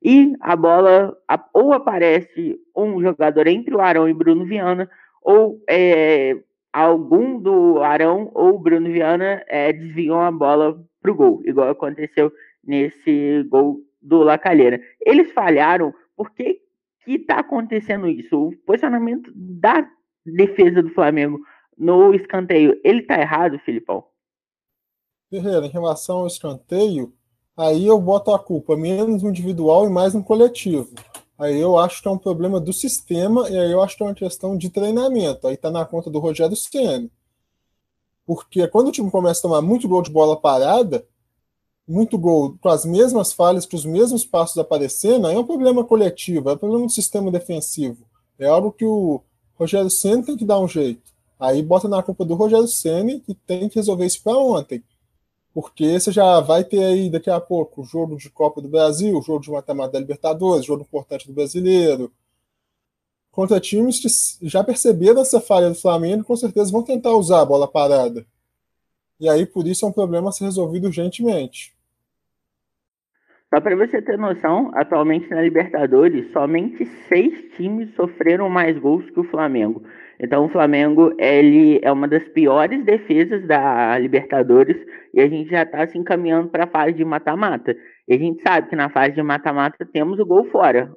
e 0.00 0.36
a 0.40 0.54
bola 0.54 1.16
ou 1.52 1.72
aparece 1.72 2.60
um 2.76 3.02
jogador 3.02 3.48
entre 3.48 3.74
o 3.74 3.80
Arão 3.80 4.08
e 4.08 4.14
Bruno 4.14 4.44
Viana, 4.44 4.88
ou 5.20 5.60
é, 5.68 6.36
algum 6.82 7.40
do 7.40 7.82
Arão 7.82 8.30
ou 8.34 8.58
Bruno 8.58 8.90
Viana 8.90 9.42
é, 9.48 9.72
desviam 9.72 10.20
a 10.20 10.30
bola 10.30 10.78
para 11.00 11.10
o 11.10 11.14
gol, 11.14 11.40
igual 11.46 11.70
aconteceu 11.70 12.30
nesse 12.62 13.42
gol 13.48 13.80
do 14.02 14.18
Lacalheira. 14.18 14.78
Eles 15.00 15.32
falharam, 15.32 15.94
por 16.14 16.30
que 16.32 16.60
está 17.06 17.38
acontecendo 17.38 18.06
isso? 18.06 18.36
O 18.36 18.56
posicionamento 18.66 19.32
da 19.34 19.88
defesa 20.26 20.82
do 20.82 20.90
Flamengo 20.90 21.40
no 21.78 22.14
escanteio, 22.14 22.78
ele 22.84 23.00
está 23.00 23.18
errado, 23.18 23.58
Filipão? 23.60 24.04
Ferreira, 25.30 25.64
em 25.64 25.70
relação 25.70 26.18
ao 26.18 26.26
escanteio, 26.26 27.10
aí 27.56 27.86
eu 27.86 27.98
boto 27.98 28.34
a 28.34 28.38
culpa 28.38 28.76
menos 28.76 29.22
no 29.22 29.30
individual 29.30 29.86
e 29.86 29.90
mais 29.90 30.12
no 30.12 30.22
coletivo. 30.22 30.94
Aí 31.38 31.58
eu 31.58 31.76
acho 31.76 32.00
que 32.00 32.08
é 32.08 32.10
um 32.10 32.18
problema 32.18 32.58
do 32.58 32.72
sistema 32.72 33.48
e 33.50 33.58
aí 33.58 33.70
eu 33.70 33.82
acho 33.82 33.96
que 33.96 34.02
é 34.02 34.06
uma 34.06 34.14
questão 34.14 34.56
de 34.56 34.70
treinamento. 34.70 35.46
Aí 35.46 35.54
está 35.54 35.70
na 35.70 35.84
conta 35.84 36.10
do 36.10 36.18
Rogério 36.18 36.56
Ceni. 36.56 37.10
Porque 38.24 38.66
quando 38.68 38.88
o 38.88 38.92
time 38.92 39.10
começa 39.10 39.40
a 39.40 39.42
tomar 39.42 39.62
muito 39.62 39.86
gol 39.86 40.02
de 40.02 40.10
bola 40.10 40.36
parada, 40.36 41.06
muito 41.86 42.18
gol 42.18 42.56
com 42.60 42.68
as 42.68 42.84
mesmas 42.84 43.32
falhas, 43.32 43.64
com 43.64 43.76
os 43.76 43.84
mesmos 43.84 44.24
passos 44.24 44.58
aparecendo, 44.58 45.26
aí 45.26 45.36
é 45.36 45.38
um 45.38 45.46
problema 45.46 45.84
coletivo, 45.84 46.50
é 46.50 46.54
um 46.54 46.58
problema 46.58 46.86
do 46.86 46.92
sistema 46.92 47.30
defensivo. 47.30 48.04
É 48.38 48.46
algo 48.46 48.72
que 48.72 48.84
o 48.84 49.22
Rogério 49.54 49.90
Senna 49.90 50.24
tem 50.24 50.36
que 50.36 50.44
dar 50.44 50.58
um 50.58 50.66
jeito. 50.66 51.14
Aí 51.38 51.62
bota 51.62 51.86
na 51.86 52.02
culpa 52.02 52.24
do 52.24 52.34
Rogério 52.34 52.66
Senna 52.66 53.20
que 53.20 53.34
tem 53.34 53.68
que 53.68 53.76
resolver 53.76 54.06
isso 54.06 54.22
para 54.22 54.36
ontem. 54.36 54.82
Porque 55.56 55.98
você 55.98 56.12
já 56.12 56.38
vai 56.40 56.62
ter 56.62 56.84
aí 56.84 57.08
daqui 57.08 57.30
a 57.30 57.40
pouco 57.40 57.80
o 57.80 57.84
jogo 57.84 58.18
de 58.18 58.28
Copa 58.28 58.60
do 58.60 58.68
Brasil, 58.68 59.16
o 59.16 59.22
jogo 59.22 59.40
de 59.40 59.50
mata-mata 59.50 59.92
da 59.94 60.00
Libertadores, 60.00 60.66
jogo 60.66 60.82
importante 60.82 61.26
do 61.26 61.32
Brasileiro. 61.32 62.12
Contra 63.30 63.58
times 63.58 63.98
que 63.98 64.46
já 64.46 64.62
perceberam 64.62 65.22
essa 65.22 65.40
falha 65.40 65.70
do 65.70 65.74
Flamengo, 65.74 66.24
com 66.24 66.36
certeza 66.36 66.70
vão 66.70 66.82
tentar 66.82 67.14
usar 67.14 67.40
a 67.40 67.44
bola 67.46 67.66
parada. 67.66 68.26
E 69.18 69.30
aí, 69.30 69.46
por 69.46 69.66
isso, 69.66 69.86
é 69.86 69.88
um 69.88 69.92
problema 69.92 70.28
a 70.28 70.32
ser 70.32 70.44
resolvido 70.44 70.88
urgentemente. 70.88 71.74
Só 73.48 73.58
para 73.58 73.74
você 73.76 74.02
ter 74.02 74.18
noção, 74.18 74.70
atualmente 74.74 75.30
na 75.30 75.40
Libertadores, 75.40 76.30
somente 76.32 76.84
seis 77.08 77.56
times 77.56 77.94
sofreram 77.94 78.50
mais 78.50 78.78
gols 78.78 79.08
que 79.08 79.20
o 79.20 79.30
Flamengo. 79.30 79.82
Então 80.18 80.46
o 80.46 80.48
Flamengo 80.48 81.14
ele 81.18 81.78
é 81.82 81.92
uma 81.92 82.08
das 82.08 82.26
piores 82.28 82.84
defesas 82.84 83.46
da 83.46 83.98
Libertadores 83.98 84.76
e 85.12 85.20
a 85.20 85.28
gente 85.28 85.50
já 85.50 85.62
está 85.62 85.86
se 85.86 85.98
encaminhando 85.98 86.48
para 86.48 86.64
a 86.64 86.68
fase 86.68 86.94
de 86.94 87.04
mata-mata. 87.04 87.76
E 88.08 88.14
a 88.14 88.18
gente 88.18 88.42
sabe 88.42 88.68
que 88.68 88.76
na 88.76 88.88
fase 88.88 89.14
de 89.14 89.22
mata-mata 89.22 89.84
temos 89.84 90.18
o 90.18 90.26
gol 90.26 90.44
fora. 90.46 90.90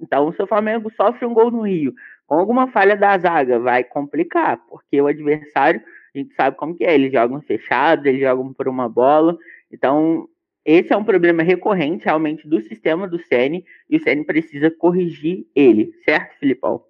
Então 0.00 0.32
se 0.32 0.42
o 0.42 0.46
Flamengo 0.46 0.90
sofre 0.96 1.26
um 1.26 1.34
gol 1.34 1.50
no 1.50 1.62
Rio, 1.62 1.92
com 2.26 2.34
alguma 2.34 2.68
falha 2.68 2.96
da 2.96 3.16
zaga, 3.18 3.58
vai 3.58 3.84
complicar, 3.84 4.58
porque 4.68 5.00
o 5.00 5.06
adversário, 5.06 5.80
a 6.14 6.18
gente 6.18 6.34
sabe 6.34 6.56
como 6.56 6.74
que 6.74 6.84
é, 6.84 6.94
eles 6.94 7.12
jogam 7.12 7.40
fechado, 7.40 8.06
eles 8.06 8.20
jogam 8.20 8.52
por 8.52 8.68
uma 8.68 8.88
bola. 8.88 9.36
Então 9.72 10.28
esse 10.64 10.92
é 10.92 10.96
um 10.96 11.04
problema 11.04 11.42
recorrente 11.42 12.04
realmente 12.04 12.46
do 12.46 12.60
sistema 12.60 13.08
do 13.08 13.18
CN 13.18 13.64
e 13.88 13.96
o 13.96 14.00
CN 14.00 14.24
precisa 14.24 14.70
corrigir 14.70 15.46
ele, 15.54 15.92
certo, 16.04 16.38
Filipão? 16.38 16.87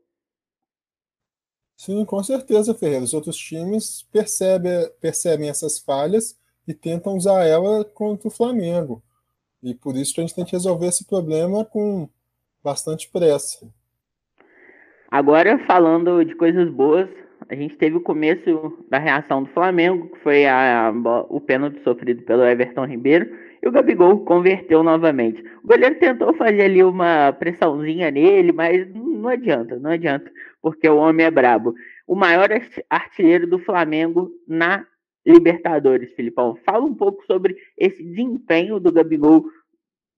Sim, 1.79 2.05
com 2.05 2.21
certeza, 2.25 2.75
Ferreira. 2.75 3.05
Os 3.05 3.15
outros 3.15 3.37
times 3.37 4.03
percebem, 4.13 4.91
percebem 5.01 5.49
essas 5.49 5.79
falhas 5.79 6.37
e 6.67 6.75
tentam 6.75 7.17
usar 7.17 7.45
ela 7.45 7.85
contra 7.85 8.27
o 8.27 8.33
Flamengo. 8.33 9.01
E 9.63 9.75
por 9.75 9.97
isso 9.97 10.13
a 10.19 10.21
gente 10.21 10.35
tem 10.35 10.45
que 10.45 10.53
resolver 10.53 10.89
esse 10.89 11.07
problema 11.07 11.65
com 11.65 12.09
bastante 12.65 13.09
pressa. 13.09 13.65
Agora, 15.09 15.65
falando 15.67 16.25
de 16.25 16.35
coisas 16.35 16.69
boas, 16.69 17.09
a 17.49 17.55
gente 17.55 17.77
teve 17.77 17.97
o 17.97 18.03
começo 18.03 18.85
da 18.91 18.99
reação 18.99 19.45
do 19.45 19.51
Flamengo, 19.51 20.09
que 20.09 20.19
foi 20.19 20.47
a, 20.47 20.89
a, 20.89 20.91
o 21.29 21.41
pênalti 21.41 21.81
sofrido 21.85 22.23
pelo 22.25 22.45
Everton 22.45 22.87
Ribeiro 22.87 23.31
e 23.63 23.69
o 23.69 23.73
Gabigol 23.73 24.25
converteu 24.25 24.83
novamente. 24.83 25.43
O 25.63 25.69
goleiro 25.69 25.95
tentou 26.01 26.35
fazer 26.35 26.63
ali 26.63 26.83
uma 26.83 27.33
pressãozinha 27.33 28.11
nele, 28.11 28.51
mas 28.51 28.87
não 29.19 29.29
adianta, 29.29 29.79
não 29.79 29.91
adianta, 29.91 30.31
porque 30.63 30.89
o 30.89 30.97
homem 30.97 31.27
é 31.27 31.31
brabo. 31.31 31.75
O 32.07 32.15
maior 32.15 32.49
artilheiro 32.89 33.47
do 33.47 33.59
Flamengo 33.59 34.31
na 34.47 34.87
Libertadores, 35.27 36.15
Filipão. 36.15 36.57
Fala 36.65 36.85
um 36.85 36.95
pouco 36.95 37.25
sobre 37.27 37.57
esse 37.77 38.03
desempenho 38.03 38.81
do 38.81 38.91
Gabigol 38.91 39.45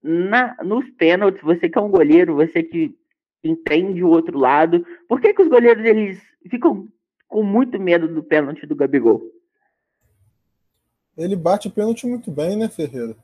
na, 0.02 0.57
nos 0.62 0.88
pênaltis. 0.90 1.42
Você 1.42 1.69
que 1.69 1.78
é 1.78 1.80
um 1.80 1.90
goleiro, 1.90 2.37
você 2.37 2.62
que 2.62 2.97
entende 3.42 4.04
o 4.04 4.09
outro 4.09 4.38
lado. 4.38 4.87
Por 5.09 5.21
que, 5.21 5.35
que 5.35 5.42
os 5.42 5.49
goleiros 5.49 5.85
eles 5.85 6.23
ficam 6.49 6.87
com 7.26 7.42
muito 7.42 7.78
medo 7.80 8.07
do 8.07 8.23
pênalti 8.23 8.66
do 8.66 8.76
Gabigol? 8.76 9.23
Ele 11.16 11.37
bate 11.37 11.69
o 11.69 11.71
pênalti 11.71 12.07
muito 12.07 12.30
bem, 12.30 12.57
né, 12.57 12.69
Ferreira? 12.69 13.16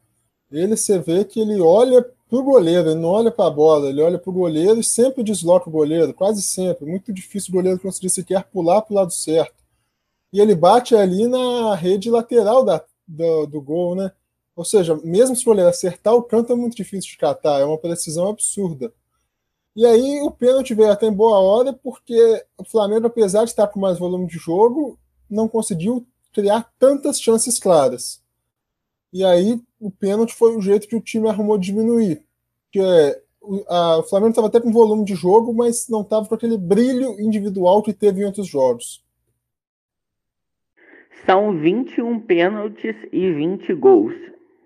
Ele 0.50 0.76
você 0.76 0.98
vê 0.98 1.24
que 1.24 1.40
ele 1.40 1.60
olha 1.60 2.02
para 2.02 2.38
o 2.38 2.42
goleiro, 2.42 2.90
ele 2.90 3.00
não 3.00 3.10
olha 3.10 3.30
para 3.30 3.46
a 3.46 3.50
bola, 3.50 3.88
ele 3.88 4.02
olha 4.02 4.18
para 4.18 4.30
o 4.30 4.32
goleiro 4.32 4.80
e 4.80 4.84
sempre 4.84 5.22
desloca 5.22 5.68
o 5.68 5.72
goleiro, 5.72 6.12
quase 6.12 6.42
sempre. 6.42 6.84
Muito 6.84 7.12
difícil 7.12 7.50
o 7.50 7.56
goleiro 7.56 7.78
conseguir 7.80 8.10
sequer 8.10 8.44
pular 8.44 8.82
para 8.82 8.92
o 8.92 8.96
lado 8.96 9.12
certo. 9.12 9.64
E 10.32 10.40
ele 10.40 10.54
bate 10.54 10.94
ali 10.94 11.26
na 11.26 11.74
rede 11.74 12.10
lateral 12.10 12.64
da, 12.64 12.82
do, 13.06 13.46
do 13.46 13.60
gol, 13.60 13.94
né? 13.94 14.10
Ou 14.56 14.64
seja, 14.64 14.98
mesmo 15.04 15.36
se 15.36 15.42
o 15.42 15.46
goleiro 15.46 15.70
acertar 15.70 16.14
o 16.14 16.22
canto 16.22 16.52
é 16.52 16.56
muito 16.56 16.76
difícil 16.76 17.10
de 17.10 17.18
catar, 17.18 17.60
é 17.60 17.64
uma 17.64 17.78
precisão 17.78 18.28
absurda. 18.28 18.92
E 19.74 19.84
aí 19.84 20.20
o 20.22 20.30
pênalti 20.30 20.74
veio 20.74 20.90
até 20.90 21.06
em 21.06 21.12
boa 21.12 21.38
hora, 21.38 21.72
porque 21.72 22.44
o 22.56 22.64
Flamengo, 22.64 23.06
apesar 23.06 23.44
de 23.44 23.50
estar 23.50 23.66
com 23.66 23.78
mais 23.78 23.98
volume 23.98 24.26
de 24.26 24.38
jogo, 24.38 24.98
não 25.28 25.46
conseguiu 25.46 26.06
criar 26.32 26.72
tantas 26.78 27.20
chances 27.20 27.58
claras. 27.58 28.22
E 29.16 29.24
aí 29.24 29.58
o 29.80 29.90
pênalti 29.90 30.34
foi 30.34 30.54
o 30.54 30.60
jeito 30.60 30.86
que 30.86 30.94
o 30.94 31.00
time 31.00 31.26
arrumou 31.26 31.56
diminuir. 31.56 32.20
Que 32.70 32.78
é, 32.78 33.18
a, 33.66 33.98
o 34.00 34.02
Flamengo 34.02 34.28
estava 34.28 34.48
até 34.48 34.60
com 34.60 34.70
volume 34.70 35.06
de 35.06 35.14
jogo, 35.14 35.54
mas 35.54 35.88
não 35.88 36.02
estava 36.02 36.26
com 36.26 36.34
aquele 36.34 36.58
brilho 36.58 37.18
individual 37.18 37.82
que 37.82 37.94
teve 37.94 38.20
em 38.20 38.26
outros 38.26 38.46
jogos. 38.46 39.02
São 41.24 41.56
21 41.56 42.20
pênaltis 42.20 42.94
e 43.10 43.32
20 43.32 43.72
gols. 43.72 44.12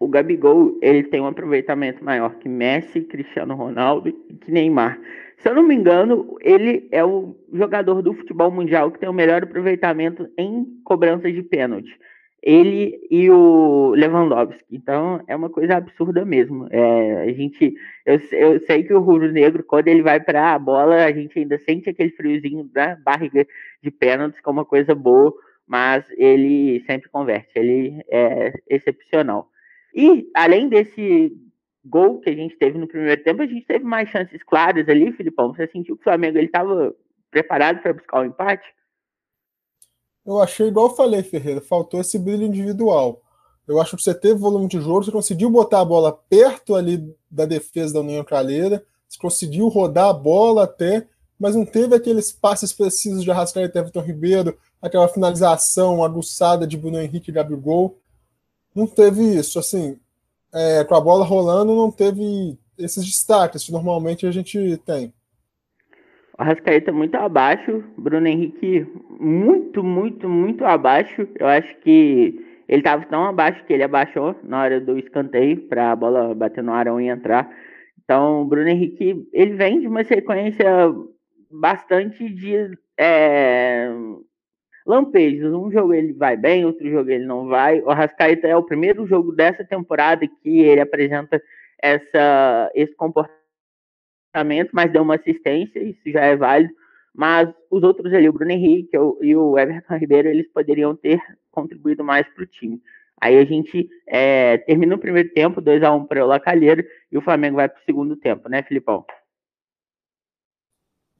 O 0.00 0.08
Gabigol 0.08 0.76
ele 0.82 1.04
tem 1.04 1.20
um 1.20 1.28
aproveitamento 1.28 2.04
maior 2.04 2.34
que 2.34 2.48
Messi, 2.48 3.02
Cristiano 3.02 3.54
Ronaldo 3.54 4.08
e 4.08 4.12
que 4.34 4.50
Neymar. 4.50 5.00
Se 5.38 5.48
eu 5.48 5.54
não 5.54 5.62
me 5.62 5.76
engano, 5.76 6.36
ele 6.40 6.88
é 6.90 7.04
o 7.04 7.36
jogador 7.52 8.02
do 8.02 8.14
futebol 8.14 8.50
mundial 8.50 8.90
que 8.90 8.98
tem 8.98 9.08
o 9.08 9.12
melhor 9.12 9.44
aproveitamento 9.44 10.28
em 10.36 10.64
cobranças 10.82 11.32
de 11.32 11.40
pênalti 11.40 11.96
ele 12.42 12.98
e 13.10 13.30
o 13.30 13.90
Lewandowski. 13.90 14.64
Então 14.70 15.22
é 15.26 15.36
uma 15.36 15.50
coisa 15.50 15.76
absurda 15.76 16.24
mesmo. 16.24 16.66
É, 16.70 17.22
a 17.22 17.32
gente, 17.32 17.74
eu, 18.06 18.20
eu 18.32 18.60
sei 18.60 18.82
que 18.82 18.94
o 18.94 19.00
Rubro 19.00 19.30
Negro, 19.30 19.62
quando 19.62 19.88
ele 19.88 20.02
vai 20.02 20.20
para 20.20 20.54
a 20.54 20.58
bola, 20.58 21.04
a 21.04 21.12
gente 21.12 21.38
ainda 21.38 21.58
sente 21.58 21.90
aquele 21.90 22.10
friozinho 22.10 22.64
da 22.64 22.96
barriga 22.96 23.46
de 23.82 23.90
pênaltis, 23.90 24.40
que 24.40 24.48
é 24.48 24.52
uma 24.52 24.64
coisa 24.64 24.94
boa, 24.94 25.34
mas 25.66 26.04
ele 26.16 26.82
sempre 26.86 27.08
converte, 27.10 27.50
ele 27.54 28.02
é 28.08 28.52
excepcional. 28.68 29.48
E 29.94 30.28
além 30.34 30.68
desse 30.68 31.32
gol 31.84 32.20
que 32.20 32.30
a 32.30 32.34
gente 32.34 32.56
teve 32.56 32.78
no 32.78 32.86
primeiro 32.86 33.22
tempo, 33.22 33.42
a 33.42 33.46
gente 33.46 33.66
teve 33.66 33.84
mais 33.84 34.08
chances 34.08 34.42
claras 34.42 34.88
ali, 34.88 35.12
Filipão. 35.12 35.52
Você 35.52 35.66
sentiu 35.66 35.96
que 35.96 36.02
o 36.02 36.04
Flamengo 36.04 36.38
ele 36.38 36.46
estava 36.46 36.94
preparado 37.30 37.80
para 37.80 37.92
buscar 37.92 38.20
o 38.20 38.22
um 38.22 38.26
empate? 38.26 38.66
Eu 40.24 40.40
achei 40.40 40.68
igual 40.68 40.88
eu 40.88 40.96
falei, 40.96 41.22
Ferreira, 41.22 41.60
faltou 41.60 42.00
esse 42.00 42.18
brilho 42.18 42.44
individual. 42.44 43.20
Eu 43.66 43.80
acho 43.80 43.96
que 43.96 44.02
você 44.02 44.14
teve 44.14 44.34
volume 44.34 44.68
de 44.68 44.80
jogo, 44.80 45.04
você 45.04 45.12
conseguiu 45.12 45.48
botar 45.50 45.80
a 45.80 45.84
bola 45.84 46.12
perto 46.28 46.74
ali 46.74 47.14
da 47.30 47.44
defesa 47.44 47.94
da 47.94 48.00
União 48.00 48.24
Calheira, 48.24 48.84
você 49.08 49.18
conseguiu 49.18 49.68
rodar 49.68 50.08
a 50.08 50.12
bola 50.12 50.64
até, 50.64 51.06
mas 51.38 51.54
não 51.54 51.64
teve 51.64 51.94
aqueles 51.94 52.32
passes 52.32 52.72
precisos 52.72 53.22
de 53.22 53.30
Arrascaeta 53.30 53.78
e 53.78 53.80
Everton 53.80 54.00
Ribeiro, 54.00 54.58
aquela 54.82 55.08
finalização 55.08 56.02
aguçada 56.02 56.66
de 56.66 56.76
Bruno 56.76 57.00
Henrique 57.00 57.30
e 57.30 57.34
Gabigol. 57.34 57.98
Não 58.74 58.86
teve 58.86 59.22
isso, 59.22 59.58
assim, 59.58 59.98
é, 60.52 60.84
com 60.84 60.94
a 60.94 61.00
bola 61.00 61.24
rolando, 61.24 61.74
não 61.74 61.90
teve 61.90 62.58
esses 62.76 63.04
destaques 63.04 63.64
que 63.64 63.72
normalmente 63.72 64.26
a 64.26 64.30
gente 64.30 64.76
tem. 64.84 65.12
Arrascaeta 66.40 66.90
muito 66.90 67.14
abaixo, 67.16 67.84
Bruno 67.98 68.26
Henrique 68.26 68.86
muito, 69.20 69.84
muito, 69.84 70.26
muito 70.26 70.64
abaixo. 70.64 71.28
Eu 71.38 71.46
acho 71.46 71.76
que 71.80 72.42
ele 72.66 72.80
estava 72.80 73.04
tão 73.04 73.26
abaixo 73.26 73.62
que 73.66 73.72
ele 73.74 73.82
abaixou 73.82 74.34
na 74.42 74.62
hora 74.62 74.80
do 74.80 74.98
escanteio 74.98 75.60
para 75.68 75.92
a 75.92 75.96
bola 75.96 76.34
bater 76.34 76.64
no 76.64 76.72
Arão 76.72 76.98
e 76.98 77.08
entrar. 77.08 77.50
Então, 78.02 78.40
o 78.40 78.44
Bruno 78.46 78.68
Henrique 78.68 79.28
ele 79.34 79.52
vem 79.52 79.80
de 79.80 79.86
uma 79.86 80.02
sequência 80.02 80.66
bastante 81.50 82.26
de 82.28 82.70
é, 82.98 83.90
lampejos. 84.86 85.52
Um 85.52 85.70
jogo 85.70 85.92
ele 85.92 86.14
vai 86.14 86.38
bem, 86.38 86.64
outro 86.64 86.88
jogo 86.88 87.10
ele 87.10 87.26
não 87.26 87.48
vai. 87.48 87.82
O 87.82 87.90
Arrascaeta 87.90 88.48
é 88.48 88.56
o 88.56 88.62
primeiro 88.62 89.06
jogo 89.06 89.30
dessa 89.30 89.62
temporada 89.62 90.26
que 90.26 90.60
ele 90.60 90.80
apresenta 90.80 91.42
essa, 91.82 92.70
esse 92.74 92.94
comportamento 92.94 93.39
mas 94.72 94.92
deu 94.92 95.02
uma 95.02 95.16
assistência, 95.16 95.82
isso 95.82 96.00
já 96.06 96.22
é 96.22 96.36
válido. 96.36 96.72
Mas 97.14 97.48
os 97.70 97.82
outros 97.82 98.12
ali, 98.12 98.28
o 98.28 98.32
Bruno 98.32 98.52
Henrique 98.52 98.96
e 99.20 99.36
o 99.36 99.58
Everton 99.58 99.96
Ribeiro, 99.96 100.28
eles 100.28 100.50
poderiam 100.52 100.94
ter 100.94 101.20
contribuído 101.50 102.04
mais 102.04 102.26
para 102.28 102.44
o 102.44 102.46
time. 102.46 102.80
Aí 103.20 103.36
a 103.36 103.44
gente 103.44 103.88
é, 104.06 104.58
termina 104.58 104.94
o 104.94 104.98
primeiro 104.98 105.28
tempo, 105.32 105.60
2 105.60 105.82
a 105.82 105.92
1 105.92 106.06
para 106.06 106.24
o 106.24 106.28
Lacalheiro, 106.28 106.84
e 107.12 107.18
o 107.18 107.20
Flamengo 107.20 107.56
vai 107.56 107.68
para 107.68 107.80
o 107.80 107.84
segundo 107.84 108.16
tempo, 108.16 108.48
né, 108.48 108.62
Filipão? 108.62 109.04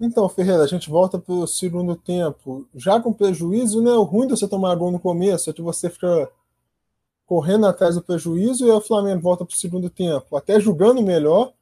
Então, 0.01 0.27
Ferreira, 0.31 0.63
a 0.63 0.67
gente 0.67 0.89
volta 0.89 1.19
para 1.19 1.35
o 1.35 1.47
segundo 1.47 1.95
tempo. 1.95 2.67
Já 2.75 2.99
com 2.99 3.13
prejuízo, 3.13 3.83
né? 3.83 3.91
O 3.91 4.03
ruim 4.03 4.27
de 4.27 4.35
você 4.35 4.49
tomar 4.49 4.75
gol 4.77 4.91
no 4.91 4.99
começo 4.99 5.51
é 5.51 5.53
que 5.53 5.61
você 5.61 5.91
fica 5.91 6.31
correndo 7.27 7.67
atrás 7.67 7.95
do 7.95 8.03
prejuízo 8.03 8.67
e 8.67 8.71
o 8.71 8.81
Flamengo 8.81 9.21
volta 9.21 9.45
para 9.45 9.53
o 9.53 9.57
segundo 9.57 9.91
tempo, 9.91 10.37
até 10.37 10.59
jogando 10.59 11.03
melhor, 11.03 11.53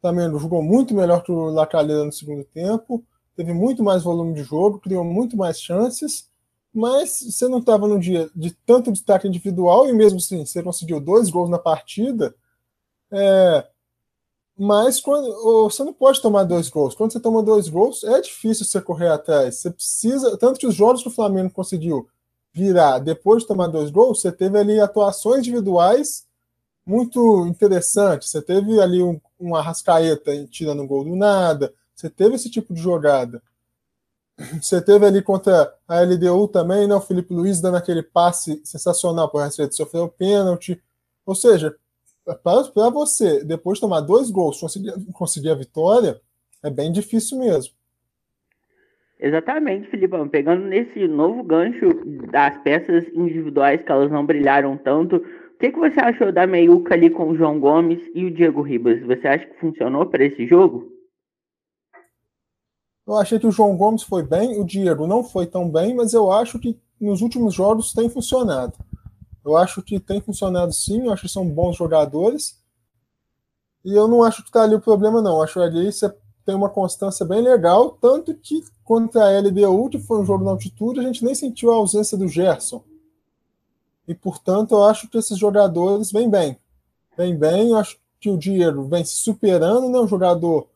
também 0.00 0.30
jogou 0.38 0.62
muito 0.62 0.94
melhor 0.94 1.22
que 1.22 1.32
o 1.32 1.46
Lacalheira 1.50 2.04
no 2.04 2.12
segundo 2.12 2.44
tempo, 2.44 3.04
teve 3.36 3.52
muito 3.52 3.82
mais 3.82 4.02
volume 4.02 4.34
de 4.34 4.42
jogo, 4.42 4.80
criou 4.80 5.04
muito 5.04 5.36
mais 5.36 5.60
chances, 5.60 6.28
mas 6.72 7.20
você 7.20 7.48
não 7.48 7.58
estava 7.58 7.88
no 7.88 7.98
dia 7.98 8.30
de 8.34 8.52
tanto 8.66 8.92
destaque 8.92 9.26
individual 9.26 9.88
e 9.88 9.92
mesmo 9.92 10.18
assim 10.18 10.44
você 10.44 10.62
conseguiu 10.62 11.00
dois 11.00 11.30
gols 11.30 11.50
na 11.50 11.58
partida. 11.58 12.34
É, 13.10 13.66
mas 14.56 15.00
quando, 15.00 15.32
você 15.70 15.84
não 15.84 15.92
pode 15.92 16.20
tomar 16.20 16.44
dois 16.44 16.68
gols. 16.68 16.94
Quando 16.94 17.12
você 17.12 17.20
toma 17.20 17.42
dois 17.42 17.68
gols, 17.68 18.04
é 18.04 18.20
difícil 18.20 18.64
você 18.64 18.80
correr 18.80 19.08
atrás. 19.08 19.56
Você 19.56 19.70
precisa. 19.70 20.36
Tanto 20.36 20.58
que 20.58 20.66
os 20.66 20.74
jogos 20.74 21.02
que 21.02 21.08
o 21.08 21.12
Flamengo 21.12 21.50
conseguiu 21.50 22.08
virar 22.52 22.98
depois 22.98 23.42
de 23.42 23.48
tomar 23.48 23.68
dois 23.68 23.90
gols, 23.90 24.20
você 24.20 24.32
teve 24.32 24.58
ali 24.58 24.80
atuações 24.80 25.40
individuais 25.40 26.27
muito 26.88 27.46
interessantes. 27.46 28.30
Você 28.30 28.40
teve 28.40 28.80
ali 28.80 29.02
um, 29.02 29.20
um 29.38 29.54
Arrascaeta 29.54 30.32
tirando 30.46 30.82
um 30.82 30.86
gol 30.86 31.04
do 31.04 31.14
nada. 31.14 31.72
Você 31.94 32.08
teve 32.08 32.36
esse 32.36 32.50
tipo 32.50 32.72
de 32.72 32.80
jogada. 32.80 33.42
Você 34.60 34.80
teve 34.80 35.04
ali 35.04 35.20
contra 35.20 35.74
a 35.86 36.00
LDU 36.00 36.48
também, 36.48 36.86
né? 36.86 36.94
O 36.94 37.00
Felipe 37.00 37.34
Luiz 37.34 37.60
dando 37.60 37.76
aquele 37.76 38.02
passe 38.02 38.60
sensacional 38.64 39.28
para 39.28 39.38
o 39.38 39.40
Arrascaeta 39.40 39.72
sofrer 39.72 40.00
o 40.00 40.08
pênalti. 40.08 40.80
Ou 41.26 41.34
seja, 41.34 41.76
para 42.24 42.90
você, 42.90 43.44
depois 43.44 43.78
de 43.78 43.82
tomar 43.82 44.00
dois 44.00 44.30
gols, 44.30 44.60
conseguir, 44.60 44.92
conseguir 45.12 45.50
a 45.50 45.54
vitória, 45.54 46.20
é 46.62 46.70
bem 46.70 46.92
difícil 46.92 47.38
mesmo. 47.38 47.74
Exatamente, 49.20 49.90
Filipão. 49.90 50.28
Pegando 50.28 50.64
nesse 50.64 51.08
novo 51.08 51.42
gancho 51.42 51.88
das 52.30 52.56
peças 52.62 53.04
individuais 53.12 53.82
que 53.82 53.90
elas 53.90 54.10
não 54.10 54.24
brilharam 54.24 54.76
tanto, 54.76 55.24
o 55.58 55.60
que, 55.60 55.72
que 55.72 55.78
você 55.80 55.98
achou 55.98 56.30
da 56.30 56.46
meiuca 56.46 56.94
ali 56.94 57.10
com 57.10 57.28
o 57.28 57.36
João 57.36 57.58
Gomes 57.58 57.98
e 58.14 58.24
o 58.24 58.30
Diego 58.32 58.62
Ribas? 58.62 59.04
Você 59.04 59.26
acha 59.26 59.44
que 59.44 59.58
funcionou 59.58 60.06
para 60.06 60.24
esse 60.24 60.46
jogo? 60.46 60.88
Eu 63.04 63.16
achei 63.16 63.40
que 63.40 63.46
o 63.46 63.50
João 63.50 63.76
Gomes 63.76 64.04
foi 64.04 64.22
bem, 64.22 64.60
o 64.60 64.64
Diego 64.64 65.04
não 65.04 65.24
foi 65.24 65.48
tão 65.48 65.68
bem, 65.68 65.96
mas 65.96 66.14
eu 66.14 66.30
acho 66.30 66.60
que 66.60 66.78
nos 67.00 67.22
últimos 67.22 67.54
jogos 67.54 67.92
tem 67.92 68.08
funcionado. 68.08 68.74
Eu 69.44 69.56
acho 69.56 69.82
que 69.82 69.98
tem 69.98 70.20
funcionado 70.20 70.72
sim, 70.72 71.06
eu 71.06 71.12
acho 71.12 71.22
que 71.22 71.28
são 71.28 71.48
bons 71.48 71.76
jogadores. 71.76 72.62
E 73.84 73.92
eu 73.92 74.06
não 74.06 74.22
acho 74.22 74.44
que 74.44 74.50
está 74.50 74.62
ali 74.62 74.76
o 74.76 74.80
problema, 74.80 75.20
não. 75.20 75.38
Eu 75.38 75.42
acho 75.42 75.54
que 75.54 75.58
ali 75.58 75.90
você 75.90 76.08
tem 76.46 76.54
uma 76.54 76.70
constância 76.70 77.26
bem 77.26 77.42
legal, 77.42 77.98
tanto 78.00 78.32
que 78.32 78.62
contra 78.84 79.24
a 79.24 79.40
LDU, 79.40 79.88
que 79.90 79.98
foi 79.98 80.20
um 80.20 80.24
jogo 80.24 80.44
na 80.44 80.52
altitude, 80.52 81.00
a 81.00 81.02
gente 81.02 81.24
nem 81.24 81.34
sentiu 81.34 81.72
a 81.72 81.74
ausência 81.74 82.16
do 82.16 82.28
Gerson. 82.28 82.84
E, 84.08 84.14
portanto, 84.14 84.74
eu 84.74 84.82
acho 84.84 85.08
que 85.08 85.18
esses 85.18 85.38
jogadores 85.38 86.10
vêm 86.10 86.28
bem. 86.28 86.56
Vêm 87.16 87.36
bem, 87.36 87.74
acho 87.74 87.98
que 88.18 88.30
o 88.30 88.38
Diego 88.38 88.84
vem 88.84 89.04
se 89.04 89.18
superando, 89.18 89.88
né? 89.88 89.98
Um 90.00 90.08
jogador 90.08 90.66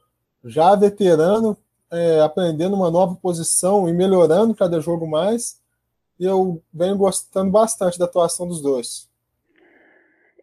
já 0.45 0.77
veterano, 0.77 1.57
é, 1.91 2.21
aprendendo 2.21 2.77
uma 2.77 2.91
nova 2.91 3.17
posição 3.17 3.89
e 3.89 3.93
melhorando 3.93 4.55
cada 4.55 4.81
jogo 4.81 5.07
mais 5.07 5.61
e 6.23 6.25
eu 6.25 6.63
venho 6.73 6.97
gostando 6.97 7.51
bastante 7.51 7.99
da 7.99 8.05
atuação 8.05 8.47
dos 8.47 8.63
dois. 8.63 9.11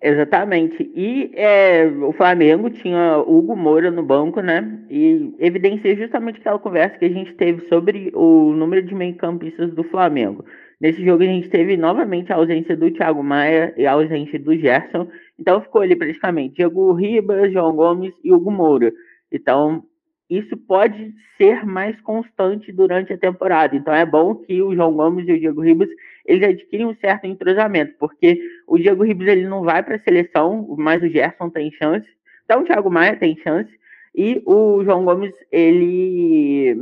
Exatamente. 0.01 0.91
E 0.93 1.31
é, 1.33 1.85
o 1.85 2.11
Flamengo 2.11 2.69
tinha 2.69 3.17
Hugo 3.17 3.55
Moura 3.55 3.89
no 3.89 4.03
banco, 4.03 4.41
né? 4.41 4.85
E 4.89 5.33
evidencia 5.39 5.95
justamente 5.95 6.39
aquela 6.39 6.59
conversa 6.59 6.97
que 6.97 7.05
a 7.05 7.09
gente 7.09 7.33
teve 7.33 7.65
sobre 7.69 8.11
o 8.13 8.51
número 8.53 8.85
de 8.85 8.93
meio-campistas 8.93 9.73
do 9.73 9.83
Flamengo. 9.85 10.43
Nesse 10.79 11.03
jogo 11.03 11.23
a 11.23 11.25
gente 11.25 11.49
teve 11.49 11.75
novamente 11.75 12.31
a 12.31 12.37
ausência 12.37 12.75
do 12.75 12.89
Thiago 12.89 13.21
Maia 13.21 13.73
e 13.75 13.85
a 13.85 13.91
ausência 13.91 14.39
do 14.39 14.55
Gerson. 14.57 15.09
Então 15.37 15.61
ficou 15.61 15.81
ali 15.81 15.95
praticamente 15.95 16.55
Diego 16.55 16.93
Ribas, 16.93 17.51
João 17.51 17.75
Gomes 17.75 18.13
e 18.23 18.31
Hugo 18.31 18.49
Moura. 18.49 18.93
Então 19.31 19.83
isso 20.29 20.55
pode 20.55 21.13
ser 21.37 21.65
mais 21.65 21.99
constante 22.01 22.71
durante 22.71 23.11
a 23.11 23.17
temporada. 23.17 23.75
Então 23.75 23.93
é 23.93 24.05
bom 24.05 24.35
que 24.35 24.61
o 24.61 24.73
João 24.73 24.93
Gomes 24.93 25.27
e 25.27 25.33
o 25.33 25.39
Diego 25.39 25.61
Ribas 25.61 25.89
eles 26.25 26.47
adquirem 26.47 26.85
um 26.85 26.95
certo 26.95 27.25
entrosamento, 27.25 27.95
porque 27.99 28.39
o 28.67 28.77
Diego 28.77 29.03
Ribas 29.03 29.27
ele 29.27 29.47
não 29.47 29.63
vai 29.63 29.81
para 29.81 29.95
a 29.95 29.99
seleção, 29.99 30.75
mas 30.77 31.01
o 31.01 31.09
Gerson 31.09 31.49
tem 31.49 31.71
chance, 31.71 32.07
então 32.45 32.61
o 32.61 32.65
Thiago 32.65 32.91
Maia 32.91 33.15
tem 33.15 33.35
chance 33.37 33.71
e 34.15 34.41
o 34.45 34.83
João 34.83 35.03
Gomes 35.03 35.33
ele 35.51 36.75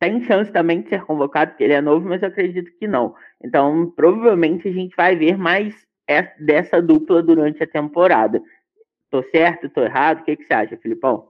tem 0.00 0.24
chance 0.24 0.50
também 0.50 0.80
de 0.80 0.88
ser 0.88 1.04
convocado, 1.04 1.50
porque 1.50 1.62
ele 1.62 1.74
é 1.74 1.80
novo, 1.80 2.08
mas 2.08 2.22
eu 2.22 2.28
acredito 2.28 2.72
que 2.78 2.88
não. 2.88 3.14
Então 3.44 3.92
provavelmente 3.94 4.66
a 4.66 4.72
gente 4.72 4.96
vai 4.96 5.14
ver 5.14 5.36
mais 5.36 5.74
dessa 6.40 6.82
dupla 6.82 7.22
durante 7.22 7.62
a 7.62 7.66
temporada. 7.66 8.42
Tô 9.10 9.22
certo? 9.30 9.68
Tô 9.68 9.82
errado? 9.82 10.20
O 10.20 10.24
que, 10.24 10.36
que 10.36 10.44
você 10.44 10.54
acha, 10.54 10.76
Filipão? 10.78 11.28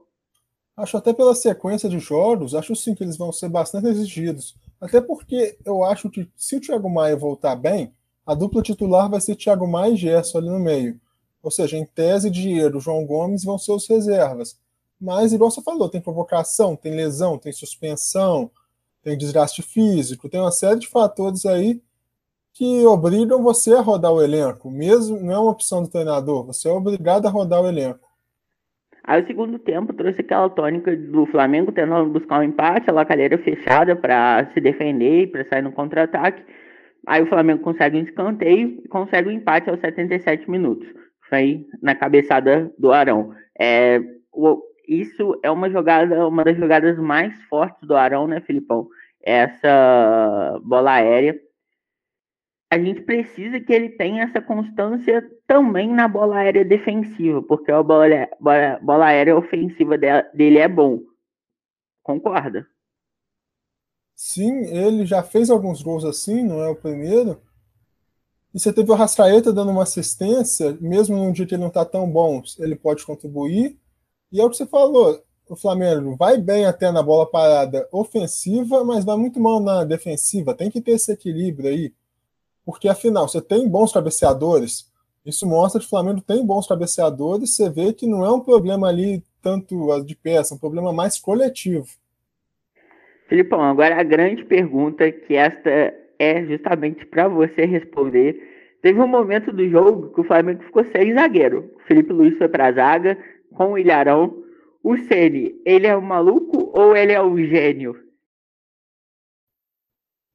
Acho 0.75 0.97
até 0.97 1.13
pela 1.13 1.35
sequência 1.35 1.89
de 1.89 1.99
jogos, 1.99 2.55
acho 2.55 2.75
sim 2.75 2.95
que 2.95 3.03
eles 3.03 3.17
vão 3.17 3.31
ser 3.31 3.49
bastante 3.49 3.87
exigidos. 3.87 4.55
Até 4.79 5.01
porque 5.01 5.57
eu 5.65 5.83
acho 5.83 6.09
que 6.09 6.27
se 6.35 6.55
o 6.55 6.61
Thiago 6.61 6.89
Maia 6.89 7.15
voltar 7.15 7.55
bem, 7.55 7.93
a 8.25 8.33
dupla 8.33 8.61
titular 8.61 9.09
vai 9.09 9.19
ser 9.19 9.35
Thiago 9.35 9.67
Maia 9.67 9.91
e 9.91 9.97
Gerson 9.97 10.37
ali 10.37 10.49
no 10.49 10.59
meio. 10.59 10.99
Ou 11.43 11.51
seja, 11.51 11.77
em 11.77 11.85
tese, 11.85 12.29
Dinheiro, 12.29 12.79
João 12.79 13.05
Gomes 13.05 13.43
vão 13.43 13.57
ser 13.57 13.73
os 13.73 13.87
reservas. 13.87 14.57
Mas, 14.99 15.33
igual 15.33 15.51
você 15.51 15.61
falou, 15.61 15.89
tem 15.89 15.99
provocação, 15.99 16.75
tem 16.75 16.95
lesão, 16.95 17.37
tem 17.37 17.51
suspensão, 17.51 18.49
tem 19.03 19.17
desgaste 19.17 19.61
físico, 19.61 20.29
tem 20.29 20.39
uma 20.39 20.51
série 20.51 20.79
de 20.79 20.87
fatores 20.87 21.45
aí 21.45 21.81
que 22.53 22.85
obrigam 22.85 23.41
você 23.41 23.73
a 23.73 23.81
rodar 23.81 24.11
o 24.11 24.21
elenco. 24.21 24.69
Mesmo 24.69 25.19
não 25.19 25.33
é 25.33 25.39
uma 25.39 25.51
opção 25.51 25.81
do 25.81 25.89
treinador, 25.89 26.45
você 26.45 26.69
é 26.69 26.71
obrigado 26.71 27.25
a 27.25 27.29
rodar 27.29 27.61
o 27.61 27.67
elenco. 27.67 28.11
Aí 29.03 29.21
o 29.21 29.25
segundo 29.25 29.57
tempo 29.57 29.93
trouxe 29.93 30.21
aquela 30.21 30.49
tônica 30.49 30.95
do 30.95 31.25
Flamengo 31.25 31.71
tentando 31.71 32.09
buscar 32.11 32.39
um 32.39 32.43
empate, 32.43 32.89
a 32.89 32.93
lacalheira 32.93 33.37
fechada 33.37 33.95
para 33.95 34.51
se 34.53 34.61
defender, 34.61 35.31
para 35.31 35.45
sair 35.45 35.63
no 35.63 35.71
contra-ataque. 35.71 36.43
Aí 37.07 37.23
o 37.23 37.27
Flamengo 37.27 37.63
consegue 37.63 37.97
um 37.97 38.03
escanteio 38.03 38.79
e 38.83 38.87
consegue 38.87 39.29
um 39.29 39.31
empate 39.31 39.69
aos 39.69 39.79
77 39.79 40.49
minutos. 40.49 40.87
Foi 41.27 41.65
na 41.81 41.95
cabeçada 41.95 42.71
do 42.77 42.91
Arão. 42.91 43.33
É, 43.59 43.99
o, 44.31 44.61
isso 44.87 45.39
é 45.43 45.51
uma 45.51 45.69
jogada, 45.69 46.27
uma 46.27 46.43
das 46.43 46.57
jogadas 46.57 46.97
mais 46.97 47.33
fortes 47.43 47.87
do 47.87 47.95
Arão, 47.95 48.27
né, 48.27 48.41
Filipão? 48.41 48.87
Essa 49.21 50.59
bola 50.63 50.93
aérea 50.93 51.39
a 52.71 52.79
gente 52.79 53.01
precisa 53.01 53.59
que 53.59 53.73
ele 53.73 53.89
tenha 53.89 54.23
essa 54.23 54.41
constância 54.41 55.29
também 55.45 55.93
na 55.93 56.07
bola 56.07 56.37
aérea 56.37 56.63
defensiva, 56.63 57.43
porque 57.43 57.69
a 57.69 57.83
bola, 57.83 58.29
bola, 58.39 58.79
bola 58.81 59.07
aérea 59.07 59.35
ofensiva 59.35 59.97
dele 59.97 60.57
é 60.57 60.69
bom. 60.69 61.01
Concorda? 62.01 62.65
Sim, 64.15 64.67
ele 64.67 65.05
já 65.05 65.21
fez 65.21 65.49
alguns 65.49 65.81
gols 65.81 66.05
assim, 66.05 66.43
não 66.43 66.61
é 66.61 66.69
o 66.69 66.75
primeiro. 66.75 67.41
E 68.53 68.59
você 68.59 68.71
teve 68.71 68.89
o 68.89 68.95
Rascaeta 68.95 69.51
dando 69.51 69.71
uma 69.71 69.83
assistência, 69.83 70.77
mesmo 70.79 71.17
num 71.17 71.33
dia 71.33 71.45
que 71.45 71.55
ele 71.55 71.61
não 71.61 71.67
está 71.67 71.83
tão 71.83 72.09
bom, 72.09 72.41
ele 72.57 72.77
pode 72.77 73.05
contribuir. 73.05 73.77
E 74.31 74.39
é 74.39 74.45
o 74.45 74.49
que 74.49 74.57
você 74.57 74.65
falou, 74.65 75.21
o 75.49 75.55
Flamengo 75.55 76.15
vai 76.15 76.37
bem 76.37 76.65
até 76.65 76.91
na 76.91 77.03
bola 77.03 77.29
parada 77.29 77.87
ofensiva, 77.91 78.83
mas 78.83 79.03
vai 79.03 79.17
muito 79.17 79.39
mal 79.39 79.59
na 79.59 79.83
defensiva. 79.83 80.53
Tem 80.53 80.71
que 80.71 80.81
ter 80.81 80.91
esse 80.91 81.11
equilíbrio 81.11 81.69
aí 81.69 81.93
porque 82.65 82.87
afinal 82.87 83.27
você 83.27 83.41
tem 83.41 83.67
bons 83.67 83.91
cabeceadores. 83.91 84.89
Isso 85.25 85.45
mostra 85.47 85.79
que 85.79 85.85
o 85.85 85.89
Flamengo 85.89 86.21
tem 86.21 86.45
bons 86.45 86.67
cabeceadores. 86.67 87.55
Você 87.55 87.69
vê 87.69 87.93
que 87.93 88.07
não 88.07 88.25
é 88.25 88.31
um 88.31 88.39
problema 88.39 88.87
ali 88.87 89.23
tanto 89.41 90.03
de 90.03 90.15
peça, 90.15 90.53
é 90.53 90.55
um 90.55 90.59
problema 90.59 90.93
mais 90.93 91.19
coletivo. 91.19 91.87
Filipão, 93.27 93.61
agora 93.61 93.99
a 93.99 94.03
grande 94.03 94.43
pergunta 94.45 95.11
que 95.11 95.35
esta 95.35 95.93
é 96.19 96.45
justamente 96.45 97.05
para 97.05 97.27
você 97.27 97.65
responder. 97.65 98.49
Teve 98.81 98.99
um 98.99 99.07
momento 99.07 99.51
do 99.51 99.67
jogo 99.69 100.13
que 100.13 100.21
o 100.21 100.23
Flamengo 100.23 100.63
ficou 100.63 100.85
sem 100.91 101.13
zagueiro. 101.13 101.71
O 101.77 101.87
Felipe 101.87 102.13
Luiz 102.13 102.37
foi 102.37 102.47
para 102.47 102.67
a 102.67 102.71
zaga 102.71 103.17
com 103.61 103.73
o 103.73 103.77
Ilharão. 103.77 104.43
O 104.83 104.97
Ceni, 104.97 105.61
ele 105.63 105.85
é 105.85 105.95
o 105.95 106.01
maluco 106.01 106.71
ou 106.73 106.95
ele 106.95 107.11
é 107.11 107.21
o 107.21 107.37
gênio? 107.37 107.95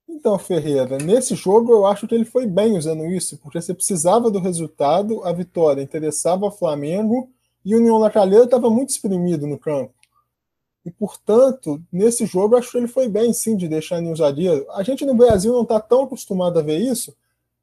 Então, 0.09 0.39
Ferreira, 0.39 0.99
nesse 0.99 1.35
jogo 1.35 1.73
eu 1.73 1.85
acho 1.85 2.07
que 2.07 2.15
ele 2.15 2.25
foi 2.25 2.47
bem 2.47 2.77
usando 2.77 3.05
isso, 3.07 3.37
porque 3.39 3.61
você 3.61 3.75
precisava 3.75 4.31
do 4.31 4.39
resultado, 4.39 5.25
a 5.25 5.33
vitória 5.33 5.83
interessava 5.83 6.47
ao 6.47 6.57
Flamengo 6.57 7.29
e 7.65 7.75
o 7.75 7.79
União 7.79 7.99
Lacalheira 7.99 8.45
estava 8.45 8.71
muito 8.71 8.91
exprimido 8.91 9.49
no 9.49 9.59
campo. 9.59 9.93
E, 10.85 10.91
portanto, 10.93 11.83
nesse 11.93 12.25
jogo 12.25 12.55
eu 12.55 12.59
acho 12.61 12.71
que 12.71 12.79
ele 12.79 12.87
foi 12.87 13.09
bem, 13.09 13.33
sim, 13.33 13.57
de 13.57 13.67
deixar 13.67 14.01
em 14.01 14.09
ousadia. 14.09 14.65
A 14.71 14.85
gente 14.85 15.05
no 15.05 15.15
Brasil 15.15 15.53
não 15.53 15.63
está 15.63 15.81
tão 15.81 16.05
acostumado 16.05 16.61
a 16.61 16.63
ver 16.63 16.79
isso, 16.79 17.13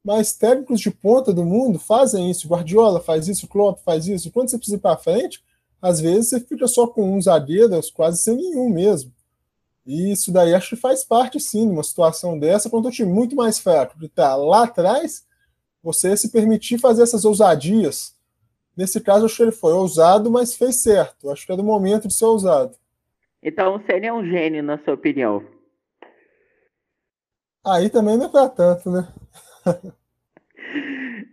mas 0.04 0.34
técnicos 0.34 0.80
de 0.80 0.90
ponta 0.90 1.32
do 1.32 1.46
mundo 1.46 1.78
fazem 1.78 2.30
isso. 2.30 2.46
Guardiola 2.46 3.00
faz 3.00 3.26
isso, 3.26 3.48
Klopp 3.48 3.80
faz 3.82 4.06
isso. 4.06 4.30
Quando 4.30 4.50
você 4.50 4.58
precisa 4.58 4.76
ir 4.76 4.80
para 4.80 4.98
frente, 4.98 5.42
às 5.84 6.00
vezes 6.00 6.30
você 6.30 6.40
fica 6.40 6.66
só 6.66 6.86
com 6.86 7.14
um 7.14 7.20
zagueiro, 7.20 7.78
quase 7.92 8.22
sem 8.22 8.34
nenhum 8.34 8.70
mesmo. 8.70 9.12
E 9.84 10.10
isso 10.10 10.32
daí 10.32 10.54
acho 10.54 10.70
que 10.70 10.80
faz 10.80 11.04
parte, 11.04 11.38
sim, 11.38 11.66
numa 11.66 11.82
situação 11.82 12.38
dessa, 12.38 12.70
quando 12.70 12.86
o 12.86 12.90
time 12.90 13.12
muito 13.12 13.36
mais 13.36 13.58
fraco 13.58 13.98
de 13.98 14.06
estar 14.06 14.34
lá 14.34 14.64
atrás, 14.64 15.26
você 15.82 16.16
se 16.16 16.32
permitir 16.32 16.78
fazer 16.78 17.02
essas 17.02 17.26
ousadias. 17.26 18.16
Nesse 18.74 18.98
caso, 18.98 19.26
acho 19.26 19.36
que 19.36 19.42
ele 19.42 19.52
foi 19.52 19.74
ousado, 19.74 20.30
mas 20.30 20.56
fez 20.56 20.76
certo. 20.76 21.30
Acho 21.30 21.44
que 21.44 21.52
é 21.52 21.56
do 21.56 21.62
momento 21.62 22.08
de 22.08 22.14
ser 22.14 22.24
ousado. 22.24 22.74
Então, 23.42 23.76
o 23.76 23.82
Senna 23.84 24.06
é 24.06 24.12
um 24.12 24.24
gênio, 24.24 24.62
na 24.62 24.78
sua 24.84 24.94
opinião? 24.94 25.44
Aí 27.62 27.90
também 27.90 28.16
não 28.16 28.24
é 28.24 28.28
pra 28.30 28.48
tanto, 28.48 28.90
né? 28.90 29.06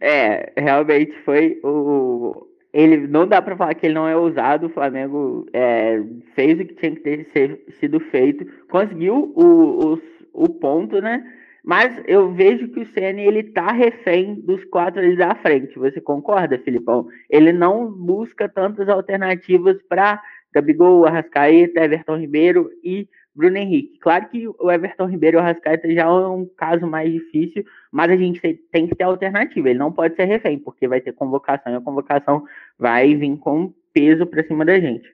é, 0.01 0.51
realmente 0.61 1.13
foi 1.23 1.61
o. 1.63 2.50
Ele 2.73 3.07
não 3.07 3.27
dá 3.27 3.41
para 3.41 3.55
falar 3.55 3.73
que 3.75 3.85
ele 3.85 3.95
não 3.95 4.07
é 4.07 4.15
ousado. 4.15 4.67
O 4.67 4.69
Flamengo 4.69 5.45
é, 5.53 6.01
fez 6.35 6.59
o 6.59 6.65
que 6.65 6.73
tinha 6.75 6.91
que 6.95 7.01
ter 7.01 7.25
ser, 7.25 7.63
sido 7.79 7.99
feito, 7.99 8.45
conseguiu 8.69 9.33
o, 9.35 9.93
o, 9.93 10.01
o 10.33 10.49
ponto, 10.49 11.01
né? 11.01 11.23
Mas 11.63 12.01
eu 12.07 12.31
vejo 12.31 12.69
que 12.69 12.79
o 12.79 12.85
Ceni 12.85 13.21
ele 13.21 13.43
tá 13.43 13.71
refém 13.71 14.35
dos 14.35 14.63
quatro 14.65 14.99
ali 14.99 15.15
da 15.15 15.35
frente. 15.35 15.77
Você 15.77 16.01
concorda, 16.01 16.57
Filipão? 16.57 17.07
Ele 17.29 17.51
não 17.51 17.91
busca 17.91 18.49
tantas 18.49 18.89
alternativas 18.89 19.79
para 19.83 20.21
Gabigol, 20.53 21.05
Arrascaeta, 21.05 21.83
Everton 21.83 22.17
Ribeiro 22.17 22.69
e 22.83 23.07
Bruno 23.33 23.57
Henrique. 23.57 23.97
Claro 23.99 24.29
que 24.29 24.47
o 24.47 24.71
Everton 24.71 25.05
Ribeiro 25.05 25.37
e 25.37 25.39
o 25.39 25.41
Arrascaeta 25.41 25.91
já 25.93 26.03
é 26.03 26.27
um 26.27 26.45
caso 26.45 26.85
mais 26.85 27.11
difícil, 27.11 27.63
mas 27.91 28.11
a 28.11 28.15
gente 28.15 28.39
tem 28.71 28.87
que 28.87 28.95
ter 28.95 29.03
alternativa. 29.03 29.69
Ele 29.69 29.79
não 29.79 29.91
pode 29.91 30.15
ser 30.15 30.25
refém, 30.25 30.59
porque 30.59 30.87
vai 30.87 30.99
ter 30.99 31.13
convocação 31.13 31.71
e 31.71 31.75
a 31.75 31.81
convocação 31.81 32.43
vai 32.77 33.15
vir 33.15 33.37
com 33.37 33.73
peso 33.93 34.25
para 34.25 34.45
cima 34.45 34.65
da 34.65 34.79
gente. 34.79 35.07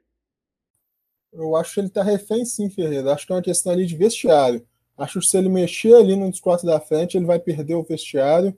Eu 1.32 1.56
acho 1.56 1.76
que 1.76 1.80
ele 1.82 1.90
tá 1.90 2.02
refém 2.02 2.44
sim, 2.46 2.70
Ferreira. 2.70 3.14
Acho 3.14 3.28
que 3.28 3.32
é 3.32 3.36
uma 3.36 3.42
questão 3.42 3.72
ali 3.72 3.86
de 3.86 3.96
vestiário. 3.96 4.66
Acho 4.98 5.20
que 5.20 5.28
se 5.28 5.38
ele 5.38 5.50
mexer 5.50 5.94
ali 5.94 6.16
no 6.16 6.32
quatro 6.42 6.66
da 6.66 6.80
frente, 6.80 7.18
ele 7.18 7.26
vai 7.26 7.38
perder 7.38 7.76
o 7.76 7.84
vestiário. 7.84 8.58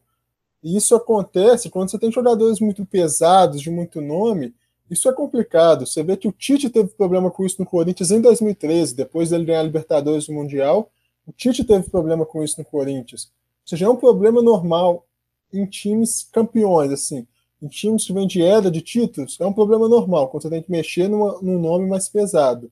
E 0.64 0.78
isso 0.78 0.96
acontece 0.96 1.70
quando 1.70 1.90
você 1.90 2.00
tem 2.00 2.12
jogadores 2.12 2.60
muito 2.60 2.86
pesados, 2.86 3.62
de 3.62 3.70
muito 3.70 4.00
nome. 4.00 4.54
Isso 4.90 5.08
é 5.08 5.14
complicado. 5.14 5.86
Você 5.86 6.02
vê 6.02 6.18
que 6.18 6.28
o 6.28 6.32
Tite 6.32 6.70
teve 6.70 6.90
problema 6.90 7.30
com 7.30 7.46
isso 7.46 7.58
no 7.60 7.66
Corinthians 7.66 8.12
em 8.12 8.20
2013, 8.20 8.96
depois 8.96 9.30
dele 9.30 9.46
ganhar 9.46 9.60
a 9.60 9.64
Libertadores 9.64 10.26
do 10.26 10.34
Mundial. 10.34 10.90
O 11.28 11.32
Tite 11.32 11.64
teve 11.64 11.90
problema 11.90 12.26
com 12.26 12.44
isso 12.44 12.60
no 12.60 12.66
Corinthians. 12.66 13.26
Ou 13.26 13.68
seja, 13.68 13.86
é 13.86 13.90
um 13.90 13.96
problema 13.96 14.42
normal 14.42 15.06
em 15.54 15.66
times 15.66 16.28
campeões, 16.32 16.92
assim. 16.92 17.28
Em 17.62 17.68
times 17.68 18.06
que 18.06 18.14
vêm 18.14 18.26
de 18.26 18.42
era 18.42 18.72
de 18.72 18.82
títulos, 18.82 19.38
é 19.40 19.46
um 19.46 19.54
problema 19.54 19.88
normal, 19.88 20.30
quando 20.30 20.44
você 20.44 20.50
tem 20.50 20.62
que 20.62 20.72
mexer 20.72 21.08
numa, 21.08 21.40
num 21.42 21.60
nome 21.60 21.88
mais 21.88 22.08
pesado. 22.08 22.72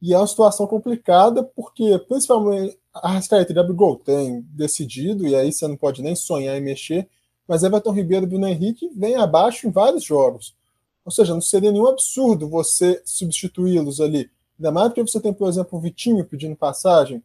E 0.00 0.14
é 0.14 0.18
uma 0.18 0.26
situação 0.26 0.66
complicada, 0.66 1.42
porque 1.42 1.98
principalmente 2.08 2.78
a 2.94 3.12
Rascaeta 3.12 3.52
e 3.52 3.54
Gabigol 3.54 3.96
tem 3.96 4.40
decidido, 4.50 5.26
e 5.26 5.36
aí 5.36 5.52
você 5.52 5.68
não 5.68 5.76
pode 5.76 6.02
nem 6.02 6.16
sonhar 6.16 6.56
em 6.56 6.60
mexer, 6.60 7.08
mas 7.46 7.62
Everton 7.62 7.92
Ribeiro 7.92 8.24
e 8.24 8.28
Bruno 8.28 8.48
Henrique 8.48 8.90
vem 8.94 9.16
abaixo 9.16 9.66
em 9.66 9.70
vários 9.70 10.04
jogos. 10.04 10.54
Ou 11.04 11.12
seja, 11.12 11.34
não 11.34 11.40
seria 11.40 11.72
nenhum 11.72 11.86
absurdo 11.86 12.48
você 12.48 13.00
substituí-los 13.04 14.00
ali. 14.00 14.30
Ainda 14.58 14.72
mais 14.72 14.88
porque 14.88 15.02
você 15.02 15.20
tem, 15.20 15.32
por 15.32 15.48
exemplo, 15.48 15.78
o 15.78 15.80
Vitinho 15.80 16.24
pedindo 16.24 16.56
passagem. 16.56 17.22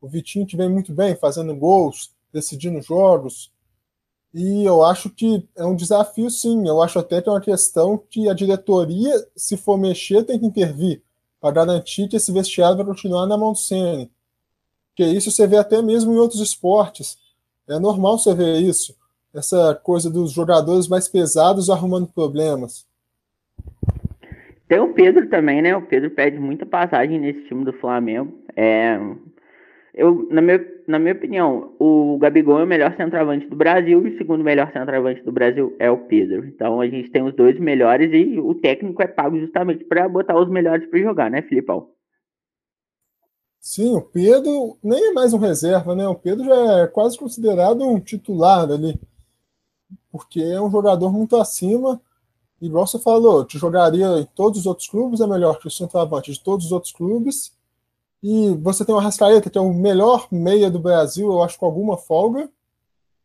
O 0.00 0.08
Vitinho 0.08 0.46
que 0.46 0.56
vem 0.56 0.68
muito 0.68 0.92
bem, 0.92 1.16
fazendo 1.16 1.54
gols, 1.54 2.10
decidindo 2.32 2.80
jogos. 2.82 3.50
E 4.32 4.64
eu 4.64 4.82
acho 4.82 5.08
que 5.08 5.48
é 5.56 5.64
um 5.64 5.74
desafio, 5.74 6.30
sim. 6.30 6.68
Eu 6.68 6.82
acho 6.82 6.98
até 6.98 7.22
que 7.22 7.28
é 7.28 7.32
uma 7.32 7.40
questão 7.40 7.96
que 7.96 8.28
a 8.28 8.34
diretoria, 8.34 9.12
se 9.34 9.56
for 9.56 9.78
mexer, 9.78 10.24
tem 10.24 10.38
que 10.38 10.46
intervir 10.46 11.02
para 11.40 11.50
garantir 11.54 12.08
que 12.08 12.16
esse 12.16 12.32
vestiário 12.32 12.76
vai 12.76 12.86
continuar 12.86 13.26
na 13.26 13.36
mão 13.36 13.52
do 13.52 13.58
Ceni. 13.58 14.10
Que 14.94 15.04
isso 15.04 15.30
você 15.30 15.46
vê 15.46 15.56
até 15.56 15.80
mesmo 15.82 16.12
em 16.12 16.18
outros 16.18 16.40
esportes. 16.40 17.18
É 17.68 17.78
normal 17.78 18.18
você 18.18 18.34
ver 18.34 18.60
isso. 18.60 18.94
Essa 19.34 19.74
coisa 19.74 20.10
dos 20.10 20.32
jogadores 20.32 20.88
mais 20.88 21.08
pesados 21.08 21.68
arrumando 21.68 22.06
problemas. 22.06 22.85
Tem 24.68 24.80
o 24.80 24.92
Pedro 24.92 25.28
também, 25.28 25.62
né? 25.62 25.76
O 25.76 25.82
Pedro 25.82 26.10
pede 26.10 26.38
muita 26.38 26.66
passagem 26.66 27.20
nesse 27.20 27.44
time 27.46 27.64
do 27.64 27.72
Flamengo. 27.72 28.32
É, 28.56 28.98
eu, 29.94 30.28
na, 30.30 30.42
minha, 30.42 30.62
na 30.86 30.98
minha 30.98 31.14
opinião, 31.14 31.74
o 31.78 32.18
Gabigol 32.18 32.60
é 32.60 32.64
o 32.64 32.66
melhor 32.66 32.94
centroavante 32.96 33.46
do 33.46 33.56
Brasil 33.56 34.06
e 34.06 34.10
o 34.10 34.18
segundo 34.18 34.44
melhor 34.44 34.70
centroavante 34.70 35.22
do 35.22 35.32
Brasil 35.32 35.74
é 35.78 35.90
o 35.90 35.96
Pedro. 35.96 36.44
Então 36.46 36.80
a 36.80 36.86
gente 36.86 37.10
tem 37.10 37.22
os 37.22 37.34
dois 37.34 37.58
melhores 37.58 38.10
e 38.12 38.38
o 38.38 38.54
técnico 38.54 39.02
é 39.02 39.06
pago 39.06 39.38
justamente 39.38 39.84
para 39.84 40.08
botar 40.08 40.38
os 40.38 40.50
melhores 40.50 40.86
para 40.88 41.00
jogar, 41.00 41.30
né, 41.30 41.40
Filipão? 41.42 41.88
Sim, 43.58 43.96
o 43.96 44.02
Pedro 44.02 44.76
nem 44.82 45.08
é 45.08 45.12
mais 45.12 45.32
um 45.32 45.38
reserva, 45.38 45.94
né? 45.94 46.06
O 46.06 46.14
Pedro 46.14 46.44
já 46.44 46.82
é 46.82 46.86
quase 46.86 47.18
considerado 47.18 47.82
um 47.82 47.98
titular 47.98 48.70
ali, 48.70 49.00
porque 50.12 50.40
é 50.40 50.60
um 50.60 50.70
jogador 50.70 51.10
muito 51.10 51.36
acima. 51.36 52.00
Igual 52.60 52.86
você 52.86 52.98
falou, 52.98 53.44
te 53.44 53.58
jogaria 53.58 54.18
em 54.18 54.24
todos 54.34 54.60
os 54.60 54.66
outros 54.66 54.88
clubes, 54.88 55.20
é 55.20 55.26
melhor 55.26 55.58
que 55.58 55.66
o 55.66 55.70
centroavante 55.70 56.32
de 56.32 56.40
todos 56.40 56.66
os 56.66 56.72
outros 56.72 56.92
clubes 56.92 57.56
e 58.28 58.56
você 58.60 58.84
tem 58.84 58.92
o 58.94 58.98
Arrascaeta, 58.98 59.50
que 59.50 59.56
é 59.56 59.60
o 59.60 59.72
melhor 59.72 60.26
meia 60.32 60.70
do 60.70 60.80
Brasil, 60.80 61.28
eu 61.28 61.42
acho, 61.42 61.58
com 61.58 61.66
alguma 61.66 61.96
folga. 61.96 62.48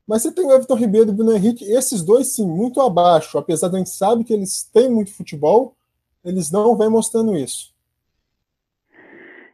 Mas 0.07 0.21
você 0.21 0.31
tem 0.31 0.45
o 0.45 0.51
Everton 0.51 0.75
Ribeiro 0.75 1.09
e 1.09 1.11
o 1.11 1.15
Bruno 1.15 1.33
Henrique, 1.33 1.63
esses 1.65 2.03
dois, 2.03 2.27
sim, 2.27 2.45
muito 2.45 2.81
abaixo. 2.81 3.37
Apesar 3.37 3.69
de 3.69 3.75
a 3.75 3.77
gente 3.79 3.89
sabe 3.89 4.23
que 4.23 4.33
eles 4.33 4.63
têm 4.71 4.89
muito 4.91 5.11
futebol, 5.11 5.75
eles 6.23 6.51
não 6.51 6.77
vêm 6.77 6.89
mostrando 6.89 7.35
isso. 7.35 7.73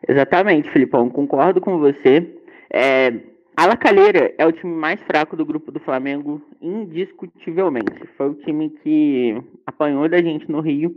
Exatamente, 0.06 0.70
Filipão, 0.72 1.10
concordo 1.10 1.62
com 1.62 1.80
você. 1.80 2.42
É, 2.70 3.14
a 3.58 3.66
Lacalheira 3.66 4.36
é 4.38 4.46
o 4.46 4.52
time 4.52 4.72
mais 4.72 5.02
fraco 5.02 5.36
do 5.36 5.44
grupo 5.44 5.72
do 5.72 5.80
Flamengo, 5.80 6.40
indiscutivelmente. 6.62 8.08
Foi 8.16 8.30
o 8.30 8.36
time 8.36 8.70
que 8.70 9.36
apanhou 9.66 10.08
da 10.08 10.22
gente 10.22 10.48
no 10.48 10.62
Rio 10.62 10.96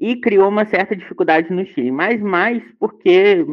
e 0.00 0.16
criou 0.16 0.48
uma 0.48 0.66
certa 0.66 0.96
dificuldade 0.96 1.52
no 1.52 1.64
Chile, 1.64 1.92
mas 1.92 2.20
mais 2.20 2.60
porque, 2.76 3.46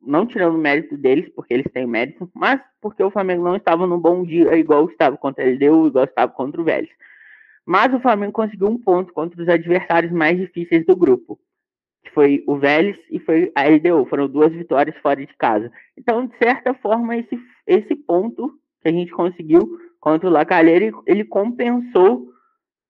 não 0.00 0.24
tirando 0.24 0.54
o 0.54 0.58
mérito 0.58 0.96
deles, 0.96 1.28
porque 1.36 1.52
eles 1.52 1.70
têm 1.70 1.86
mérito, 1.86 2.30
mas 2.34 2.58
porque 2.80 3.02
o 3.02 3.10
Flamengo 3.10 3.44
não 3.44 3.56
estava 3.56 3.86
no 3.86 3.98
bom 3.98 4.24
dia, 4.24 4.56
igual 4.56 4.88
estava 4.88 5.18
contra 5.18 5.44
a 5.44 5.46
LDU, 5.46 5.88
igual 5.88 6.04
estava 6.06 6.32
contra 6.32 6.58
o 6.62 6.64
Vélez. 6.64 6.88
Mas 7.66 7.92
o 7.92 8.00
Flamengo 8.00 8.32
conseguiu 8.32 8.68
um 8.68 8.78
ponto 8.78 9.12
contra 9.12 9.42
os 9.42 9.46
adversários 9.46 10.10
mais 10.10 10.38
difíceis 10.38 10.86
do 10.86 10.96
grupo, 10.96 11.38
que 12.02 12.10
foi 12.12 12.42
o 12.46 12.56
Vélez 12.56 12.96
e 13.10 13.18
foi 13.18 13.52
a 13.54 13.64
LDU. 13.68 14.06
Foram 14.06 14.26
duas 14.26 14.50
vitórias 14.52 14.96
fora 15.02 15.20
de 15.20 15.36
casa. 15.36 15.70
Então, 15.94 16.26
de 16.26 16.34
certa 16.38 16.72
forma, 16.72 17.14
esse, 17.14 17.38
esse 17.68 17.94
ponto 17.94 18.58
que 18.82 18.88
a 18.88 18.92
gente 18.92 19.12
conseguiu 19.12 19.78
contra 20.00 20.28
o 20.28 20.32
Lacalheira, 20.32 20.90
ele 21.06 21.24
compensou 21.24 22.28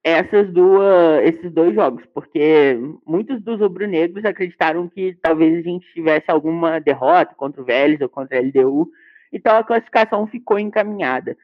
essas 0.05 0.51
duas, 0.53 1.25
esses 1.25 1.53
dois 1.53 1.75
jogos, 1.75 2.05
porque 2.15 2.79
muitos 3.05 3.43
dos 3.43 3.61
rubro-negros 3.61 4.25
acreditaram 4.25 4.89
que 4.89 5.19
talvez 5.21 5.59
a 5.59 5.63
gente 5.63 5.93
tivesse 5.93 6.31
alguma 6.31 6.79
derrota 6.79 7.35
contra 7.35 7.61
o 7.61 7.65
Vélez 7.65 8.01
ou 8.01 8.09
contra 8.09 8.39
a 8.39 8.41
LDU, 8.41 8.89
então 9.33 9.57
a 9.57 9.65
classificação 9.65 10.27
ficou 10.27 10.59
encaminhada. 10.59 11.37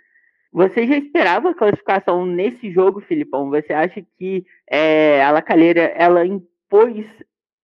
Você 0.52 0.86
já 0.86 0.96
esperava 0.96 1.50
a 1.50 1.54
classificação 1.54 2.24
nesse 2.24 2.70
jogo, 2.70 3.00
Filipão? 3.00 3.50
Você 3.50 3.72
acha 3.72 4.00
que 4.16 4.46
é, 4.70 5.22
a 5.22 5.32
Lacalheira 5.32 5.92
ela 5.96 6.24
impôs 6.24 7.04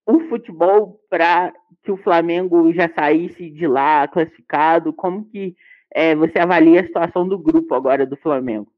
o 0.05 0.21
futebol 0.29 1.01
para 1.09 1.53
que 1.83 1.91
o 1.91 1.97
Flamengo 1.97 2.73
já 2.73 2.93
saísse 2.93 3.51
de 3.51 3.67
lá 3.67 4.07
classificado? 4.09 4.93
Como 4.93 5.25
que 5.25 5.57
é, 5.93 6.15
você 6.15 6.39
avalia 6.39 6.81
a 6.81 6.87
situação 6.87 7.27
do 7.27 7.39
grupo 7.39 7.75
agora 7.75 8.07
do 8.07 8.17
Flamengo? 8.17 8.71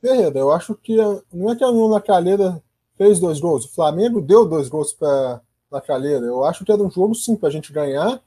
Ferreira, 0.00 0.38
eu 0.38 0.50
acho 0.50 0.74
que 0.74 0.96
não 1.32 1.50
é 1.50 1.56
que 1.56 1.64
a 1.64 1.70
Nuna 1.70 2.00
Calheira 2.00 2.62
fez 2.96 3.20
dois 3.20 3.40
gols, 3.40 3.64
o 3.64 3.74
Flamengo 3.74 4.20
deu 4.20 4.46
dois 4.46 4.68
gols 4.68 4.92
para 4.92 5.40
a 5.72 5.80
Calheira. 5.80 6.24
Eu 6.24 6.44
acho 6.44 6.64
que 6.64 6.72
era 6.72 6.82
um 6.82 6.90
jogo 6.90 7.14
sim 7.14 7.36
para 7.36 7.48
a 7.48 7.52
gente 7.52 7.72
ganhar. 7.72 8.20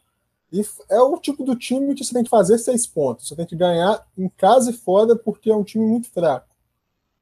E 0.52 0.64
é 0.90 1.02
o 1.02 1.18
tipo 1.18 1.44
do 1.44 1.56
time 1.56 1.96
que 1.96 2.04
você 2.04 2.14
tem 2.14 2.24
que 2.24 2.30
fazer 2.30 2.60
seis 2.60 2.86
pontos. 2.86 3.28
Você 3.28 3.36
tem 3.36 3.46
que 3.46 3.56
ganhar 3.56 4.06
em 4.16 4.30
casa 4.30 4.70
e 4.70 4.74
fora, 4.74 5.16
porque 5.16 5.50
é 5.50 5.56
um 5.56 5.64
time 5.64 5.84
muito 5.84 6.10
fraco. 6.12 6.48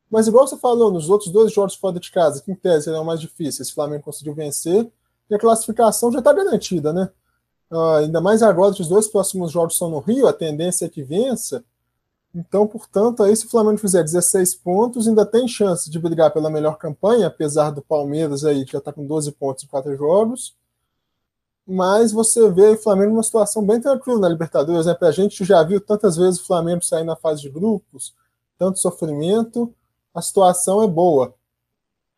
Mas, 0.09 0.27
igual 0.27 0.45
você 0.45 0.57
falou, 0.57 0.91
nos 0.91 1.09
outros 1.09 1.31
dois 1.31 1.53
jogos 1.53 1.75
fora 1.75 1.97
de 1.97 2.11
casa, 2.11 2.43
que 2.43 2.51
em 2.51 2.55
tese 2.55 2.89
eram 2.89 3.05
mais 3.05 3.21
difíceis, 3.21 3.69
o 3.69 3.73
Flamengo 3.73 4.03
conseguiu 4.03 4.33
vencer, 4.33 4.91
e 5.31 5.35
a 5.35 5.39
classificação 5.39 6.11
já 6.11 6.19
está 6.19 6.33
garantida, 6.33 6.91
né? 6.91 7.09
Uh, 7.71 8.03
ainda 8.03 8.19
mais 8.19 8.43
agora 8.43 8.73
que 8.73 8.81
os 8.81 8.89
dois 8.89 9.07
próximos 9.07 9.49
jogos 9.49 9.77
são 9.77 9.89
no 9.89 9.99
Rio, 9.99 10.27
a 10.27 10.33
tendência 10.33 10.85
é 10.85 10.89
que 10.89 11.01
vença. 11.01 11.63
Então, 12.35 12.67
portanto, 12.67 13.23
aí 13.23 13.33
se 13.33 13.45
o 13.45 13.49
Flamengo 13.49 13.77
fizer 13.77 14.03
16 14.03 14.55
pontos, 14.55 15.07
ainda 15.07 15.25
tem 15.25 15.47
chance 15.47 15.89
de 15.89 15.97
brigar 15.97 16.31
pela 16.31 16.49
melhor 16.49 16.77
campanha, 16.77 17.27
apesar 17.27 17.71
do 17.71 17.81
Palmeiras 17.81 18.43
aí, 18.43 18.65
que 18.65 18.73
já 18.73 18.79
está 18.79 18.91
com 18.91 19.05
12 19.05 19.31
pontos 19.31 19.63
em 19.63 19.67
quatro 19.67 19.95
jogos. 19.95 20.53
Mas 21.65 22.11
você 22.11 22.49
vê 22.51 22.71
o 22.71 22.77
Flamengo 22.77 23.11
numa 23.11 23.23
situação 23.23 23.65
bem 23.65 23.79
tranquila 23.79 24.19
na 24.19 24.29
Libertadores, 24.29 24.85
né? 24.85 24.93
Pra 24.93 25.11
gente 25.11 25.45
já 25.45 25.63
viu 25.63 25.79
tantas 25.79 26.17
vezes 26.17 26.41
o 26.41 26.45
Flamengo 26.45 26.83
sair 26.83 27.05
na 27.05 27.15
fase 27.15 27.41
de 27.41 27.49
grupos, 27.49 28.13
tanto 28.57 28.79
sofrimento, 28.79 29.73
a 30.13 30.21
situação 30.21 30.83
é 30.83 30.87
boa. 30.87 31.33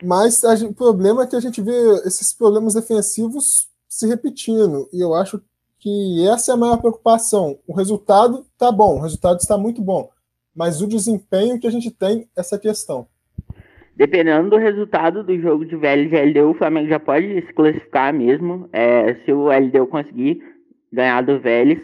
Mas 0.04 0.42
gente, 0.58 0.72
o 0.72 0.74
problema 0.74 1.24
é 1.24 1.28
que 1.28 1.36
a 1.36 1.39
gente 1.39 1.62
vê 1.62 1.72
esses 2.06 2.34
problemas 2.34 2.74
defensivos 2.74 3.70
se 3.88 4.08
repetindo. 4.08 4.89
E 4.92 5.02
eu 5.02 5.13
acho 5.13 5.42
que 5.80 6.28
essa 6.28 6.52
é 6.52 6.54
a 6.54 6.58
maior 6.58 6.78
preocupação. 6.78 7.58
O 7.68 7.74
resultado 7.74 8.46
está 8.54 8.72
bom, 8.72 8.98
o 8.98 9.02
resultado 9.02 9.39
está 9.39 9.58
muito 9.58 9.82
bom, 9.82 10.10
mas 10.56 10.82
o 10.82 10.88
desempenho 10.88 11.60
que 11.60 11.68
a 11.68 11.72
gente 11.72 11.92
tem, 11.92 12.28
essa 12.36 12.58
questão. 12.58 13.08
Dependendo 13.96 14.50
do 14.50 14.58
resultado 14.58 15.24
do 15.24 15.39
jogo 15.39 15.66
de 15.66 15.76
Vélez 15.76 16.12
e 16.12 16.16
LDU, 16.16 16.52
o 16.52 16.56
Flamengo 16.56 16.89
já 16.89 17.00
pode 17.00 17.46
se 17.46 17.54
classificar 17.54 18.12
mesmo. 18.13 18.68
É, 18.74 19.13
se 19.24 19.32
o 19.32 19.50
LDU 19.50 19.86
conseguir 19.88 20.42
ganhar 20.92 21.22
do 21.22 21.39
Vélez, 21.39 21.80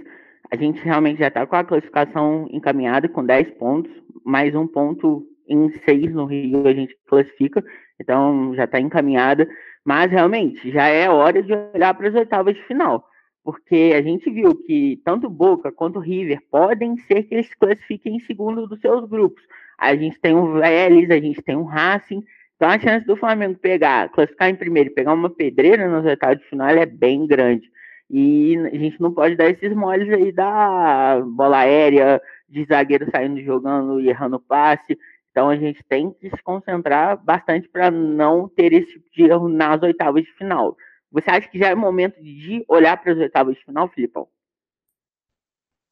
A 0.52 0.56
gente 0.56 0.82
realmente 0.84 1.20
já 1.20 1.28
está 1.28 1.46
com 1.46 1.56
a 1.56 1.64
classificação 1.64 2.48
encaminhada 2.52 3.08
com 3.08 3.24
10 3.24 3.52
pontos, 3.52 3.92
mais 4.26 4.56
um 4.56 4.66
ponto 4.66 5.24
em 5.48 5.70
6 5.86 6.14
no 6.14 6.26
Rio 6.26 6.68
a 6.68 6.74
gente 6.74 6.98
classifica, 7.08 7.64
então 8.00 8.54
já 8.56 8.66
está 8.66 8.80
encaminhada. 8.80 9.48
Mas 9.84 10.12
realmente 10.12 10.72
já 10.72 10.88
é 10.88 11.10
hora 11.10 11.42
de 11.42 11.54
olhar 11.74 11.94
para 11.94 12.10
as 12.10 12.16
oitavas 12.16 12.56
de 12.56 12.64
final, 12.64 13.06
porque 13.44 13.94
a 13.96 14.02
gente 14.02 14.30
viu 14.30 14.56
que 14.56 15.02
tanto 15.04 15.30
Boca 15.30 15.72
quanto 15.72 16.00
River 16.00 16.40
podem 16.52 16.98
ser 16.98 17.24
que 17.24 17.36
eles 17.36 17.48
se 17.48 17.58
classifiquem 17.58 18.18
em 18.18 18.20
segundo 18.20 18.68
dos 18.68 18.80
seus 18.80 19.08
grupos. 19.10 19.44
A 19.78 19.96
gente 19.96 20.20
tem 20.20 20.36
o 20.36 20.54
Vélez, 20.54 21.10
a 21.10 21.20
gente 21.20 21.42
tem 21.42 21.56
o 21.56 21.64
Racing, 21.64 22.24
então 22.56 22.70
a 22.70 22.78
chance 22.78 23.06
do 23.06 23.16
Flamengo 23.16 23.58
pegar, 23.58 24.10
classificar 24.10 24.50
em 24.50 24.56
primeiro 24.56 24.90
e 24.90 24.94
pegar 24.94 25.14
uma 25.14 25.30
pedreira 25.30 25.88
nas 25.88 26.06
oitavas 26.06 26.40
de 26.40 26.46
final 26.46 26.68
é 26.68 26.86
bem 26.86 27.26
grande. 27.26 27.72
E 28.10 28.58
a 28.58 28.76
gente 28.76 29.00
não 29.00 29.14
pode 29.14 29.36
dar 29.36 29.50
esses 29.50 29.74
moles 29.74 30.12
aí 30.12 30.32
da 30.32 31.22
bola 31.26 31.60
aérea, 31.60 32.22
de 32.50 32.66
zagueiro 32.66 33.10
saindo 33.12 33.42
jogando 33.42 34.02
e 34.02 34.10
errando 34.10 34.40
passe. 34.40 34.98
Então 35.32 35.50
a 35.50 35.56
gente 35.56 35.84
tem 35.88 36.12
que 36.12 36.30
se 36.30 36.44
concentrar 36.44 37.24
bastante 37.24 37.68
para 37.70 37.92
não 37.92 38.48
ter 38.48 38.74
esse 38.74 38.94
tipo 38.94 39.10
de 39.12 39.24
erro 39.24 39.48
nas 39.48 39.82
oitavas 39.82 40.24
de 40.24 40.32
final. 40.34 40.76
Você 41.12 41.30
acha 41.30 41.48
que 41.48 41.58
já 41.58 41.70
é 41.70 41.76
momento 41.76 42.22
de 42.22 42.64
olhar 42.68 43.02
para 43.02 43.14
as 43.14 43.20
oitavas 43.20 43.56
de 43.56 43.64
final, 43.64 43.88
Filipão? 43.90 44.28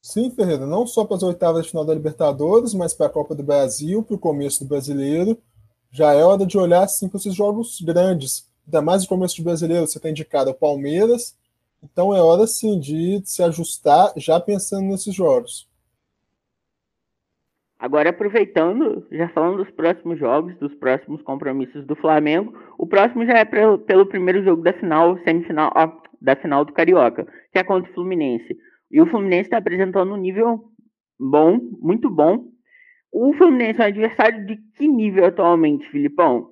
Sim, 0.02 0.32
Ferreira, 0.32 0.65
não 0.65 0.88
só 0.88 1.04
para 1.04 1.17
as 1.17 1.23
oitavas 1.23 1.63
de 1.63 1.69
final 1.69 1.84
da 1.84 1.93
Libertadores, 1.93 2.73
mas 2.73 2.93
para 2.93 3.08
a 3.08 3.10
Copa 3.10 3.36
do 3.36 3.43
Brasil, 3.43 4.04
para 4.04 4.15
o 4.15 4.19
começo 4.19 4.63
do 4.63 4.69
brasileiro. 4.69 5.38
Já 5.91 6.13
é 6.13 6.23
hora 6.23 6.45
de 6.45 6.58
olhar 6.58 6.88
sim 6.88 7.10
para 7.10 7.17
esses 7.17 7.36
jogos 7.36 7.82
grandes. 7.82 8.50
Ainda 8.65 8.82
mais 8.82 9.04
no 9.04 9.10
começo 9.10 9.38
do 9.38 9.43
brasileiro, 9.43 9.88
você 9.88 10.00
tem 10.00 10.12
indicado 10.12 10.52
o 10.52 10.54
Palmeiras, 10.54 11.36
então 11.82 12.15
é 12.15 12.21
hora 12.21 12.45
sim 12.45 12.80
de 12.80 13.21
se 13.26 13.41
ajustar 13.41 14.13
já 14.17 14.39
pensando 14.39 14.88
nesses 14.88 15.15
jogos. 15.15 15.66
Agora, 17.80 18.10
aproveitando, 18.10 19.06
já 19.12 19.30
falando 19.30 19.63
dos 19.63 19.70
próximos 19.72 20.18
jogos, 20.18 20.58
dos 20.58 20.74
próximos 20.76 21.22
compromissos 21.22 21.86
do 21.86 21.96
Flamengo, 21.96 22.58
o 22.78 22.88
próximo 22.88 23.24
já 23.24 23.38
é 23.38 23.46
pelo, 23.46 24.06
primeiro 24.08 24.44
jogo 24.44 24.63
da 24.63 24.74
final, 24.74 25.18
semifinal, 25.24 25.72
ó, 25.76 25.92
da 26.20 26.36
final 26.36 26.66
do 26.66 26.74
Carioca, 26.74 27.28
que 27.52 27.60
é 27.60 27.63
contra 27.63 27.90
o 27.92 27.94
Fluminense. 27.94 28.58
E 28.90 29.00
o 29.00 29.06
Fluminense 29.06 29.44
está 29.44 29.58
apresentando 29.58 30.12
um 30.12 30.18
nível 30.18 30.72
bom, 31.20 31.60
muito 31.80 32.10
bom. 32.10 32.46
O 33.12 33.34
Fluminense 33.34 33.80
é 33.80 33.86
um 33.86 33.88
adversário 33.88 34.46
de 34.48 34.58
que 34.76 34.88
nível 34.88 35.26
atualmente, 35.26 35.88
Filipão? 35.92 36.50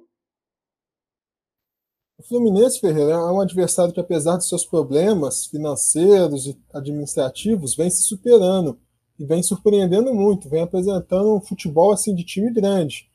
O 2.19 2.23
Fluminense, 2.23 2.79
Ferreira, 2.79 3.13
é 3.13 3.31
um 3.31 3.41
adversário 3.41 3.93
que, 3.93 3.99
apesar 3.99 4.37
de 4.37 4.47
seus 4.47 4.63
problemas 4.63 5.47
financeiros 5.47 6.45
e 6.45 6.57
administrativos, 6.73 7.75
vem 7.75 7.89
se 7.89 8.03
superando 8.03 8.79
e 9.17 9.25
vem 9.25 9.41
surpreendendo 9.41 10.13
muito, 10.13 10.49
vem 10.49 10.61
apresentando 10.61 11.33
um 11.33 11.41
futebol 11.41 11.91
assim 11.91 12.13
de 12.13 12.23
time 12.23 12.51
grande, 12.51 13.09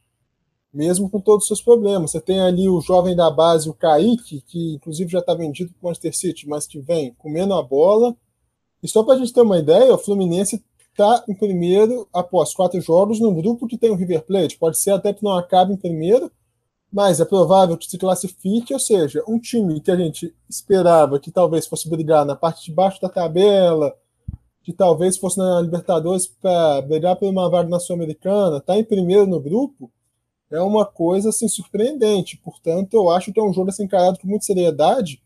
mesmo 0.72 1.10
com 1.10 1.20
todos 1.20 1.44
os 1.44 1.48
seus 1.48 1.62
problemas. 1.62 2.12
Você 2.12 2.20
tem 2.20 2.40
ali 2.40 2.68
o 2.68 2.80
jovem 2.80 3.14
da 3.14 3.30
base, 3.30 3.68
o 3.68 3.74
Kaique, 3.74 4.40
que 4.42 4.74
inclusive 4.74 5.10
já 5.10 5.18
está 5.18 5.34
vendido 5.34 5.72
para 5.72 5.86
o 5.86 5.88
Manchester 5.88 6.16
City, 6.16 6.48
mas 6.48 6.66
que 6.66 6.80
vem 6.80 7.14
comendo 7.18 7.54
a 7.54 7.62
bola. 7.62 8.16
E 8.82 8.88
só 8.88 9.02
para 9.02 9.14
a 9.14 9.18
gente 9.18 9.32
ter 9.32 9.42
uma 9.42 9.58
ideia, 9.58 9.94
o 9.94 9.98
Fluminense 9.98 10.64
está 10.90 11.24
em 11.28 11.34
primeiro 11.34 12.08
após 12.12 12.54
quatro 12.54 12.80
jogos 12.80 13.20
no 13.20 13.34
grupo 13.34 13.66
que 13.66 13.78
tem 13.78 13.90
o 13.90 13.94
River 13.94 14.24
Plate. 14.24 14.58
Pode 14.58 14.78
ser 14.78 14.92
até 14.92 15.12
que 15.12 15.22
não 15.22 15.36
acabe 15.36 15.72
em 15.72 15.76
primeiro, 15.76 16.30
mas 16.92 17.20
é 17.20 17.24
provável 17.24 17.76
que 17.76 17.88
se 17.88 17.98
classifique, 17.98 18.72
ou 18.72 18.80
seja, 18.80 19.22
um 19.28 19.38
time 19.38 19.80
que 19.80 19.90
a 19.90 19.96
gente 19.96 20.34
esperava 20.48 21.20
que 21.20 21.30
talvez 21.30 21.66
fosse 21.66 21.88
brigar 21.88 22.24
na 22.24 22.34
parte 22.34 22.64
de 22.64 22.72
baixo 22.72 23.00
da 23.00 23.08
tabela, 23.08 23.94
que 24.62 24.72
talvez 24.72 25.16
fosse 25.16 25.38
na 25.38 25.60
Libertadores 25.60 26.26
para 26.26 26.82
brigar 26.82 27.16
por 27.16 27.28
uma 27.28 27.48
vaga 27.48 27.68
na 27.68 27.80
Sul-Americana, 27.80 28.58
está 28.58 28.78
em 28.78 28.84
primeiro 28.84 29.26
no 29.26 29.40
grupo, 29.40 29.90
é 30.50 30.60
uma 30.60 30.84
coisa 30.84 31.30
assim 31.30 31.48
surpreendente. 31.48 32.36
Portanto, 32.36 32.94
eu 32.94 33.08
acho 33.08 33.32
que 33.32 33.40
é 33.40 33.42
um 33.42 33.52
jogo 33.52 33.70
assim, 33.70 33.84
encarado 33.84 34.18
com 34.18 34.26
muita 34.26 34.44
seriedade, 34.44 35.22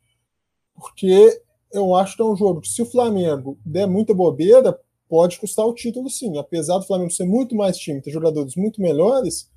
porque 0.75 1.42
eu 1.73 1.94
acho 1.94 2.16
que 2.16 2.23
é 2.23 2.25
um 2.25 2.37
jogo 2.37 2.61
que, 2.61 2.68
se 2.68 2.83
o 2.83 2.87
Flamengo 2.87 3.59
der 3.64 3.87
muita 3.87 4.14
bobeira, 4.14 4.79
pode 5.09 5.38
custar 5.38 5.66
o 5.66 5.75
título 5.75 6.09
sim. 6.09 6.38
Apesar 6.38 6.79
do 6.79 6.87
Flamengo 6.87 7.11
ser 7.11 7.25
muito 7.25 7.55
mais 7.55 7.77
time, 7.77 8.01
ter 8.01 8.11
jogadores 8.11 8.55
muito 8.55 8.81
melhores, 8.81 9.51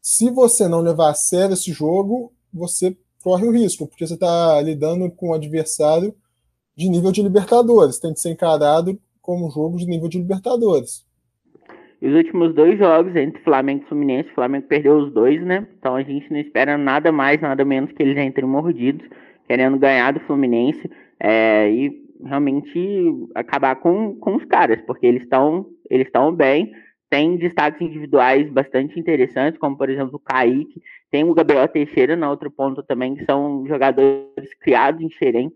se 0.00 0.30
você 0.30 0.68
não 0.68 0.80
levar 0.80 1.10
a 1.10 1.14
sério 1.14 1.54
esse 1.54 1.72
jogo, 1.72 2.32
você 2.52 2.96
corre 3.22 3.46
o 3.46 3.52
risco, 3.52 3.86
porque 3.86 4.06
você 4.06 4.14
está 4.14 4.60
lidando 4.60 5.10
com 5.10 5.30
um 5.30 5.34
adversário 5.34 6.14
de 6.76 6.88
nível 6.88 7.12
de 7.12 7.22
Libertadores. 7.22 7.98
Tem 7.98 8.12
que 8.12 8.20
ser 8.20 8.30
encarado 8.30 8.98
como 9.20 9.46
um 9.46 9.50
jogo 9.50 9.78
de 9.78 9.86
nível 9.86 10.08
de 10.08 10.18
Libertadores. 10.18 11.06
E 12.00 12.08
os 12.08 12.14
últimos 12.14 12.54
dois 12.54 12.78
jogos 12.78 13.16
entre 13.16 13.42
Flamengo 13.42 13.82
e 13.84 13.88
Fluminense, 13.88 14.28
o 14.30 14.34
Flamengo 14.34 14.66
perdeu 14.66 14.98
os 14.98 15.12
dois, 15.12 15.42
né? 15.42 15.66
Então 15.78 15.96
a 15.96 16.02
gente 16.02 16.30
não 16.30 16.38
espera 16.38 16.76
nada 16.76 17.10
mais, 17.10 17.40
nada 17.40 17.64
menos 17.64 17.92
que 17.92 18.02
eles 18.02 18.22
entrem 18.22 18.46
mordidos, 18.46 19.06
querendo 19.46 19.78
ganhar 19.78 20.12
do 20.12 20.20
Fluminense 20.20 20.90
é, 21.18 21.70
e 21.70 22.04
realmente 22.22 23.10
acabar 23.34 23.76
com, 23.76 24.16
com 24.16 24.36
os 24.36 24.44
caras, 24.44 24.80
porque 24.82 25.06
eles 25.06 25.22
estão 25.22 25.66
eles 25.88 26.06
estão 26.06 26.32
bem, 26.32 26.72
tem 27.08 27.36
destaques 27.36 27.80
individuais 27.80 28.50
bastante 28.50 28.98
interessantes, 28.98 29.58
como 29.58 29.76
por 29.76 29.88
exemplo 29.88 30.16
o 30.16 30.18
Kaique, 30.18 30.82
tem 31.10 31.24
o 31.24 31.34
Gabriel 31.34 31.68
Teixeira 31.68 32.16
na 32.16 32.28
outro 32.28 32.50
ponto 32.50 32.82
também, 32.82 33.14
que 33.14 33.24
são 33.24 33.64
jogadores 33.66 34.52
criados 34.60 35.00
em 35.00 35.10
Xerém, 35.10 35.52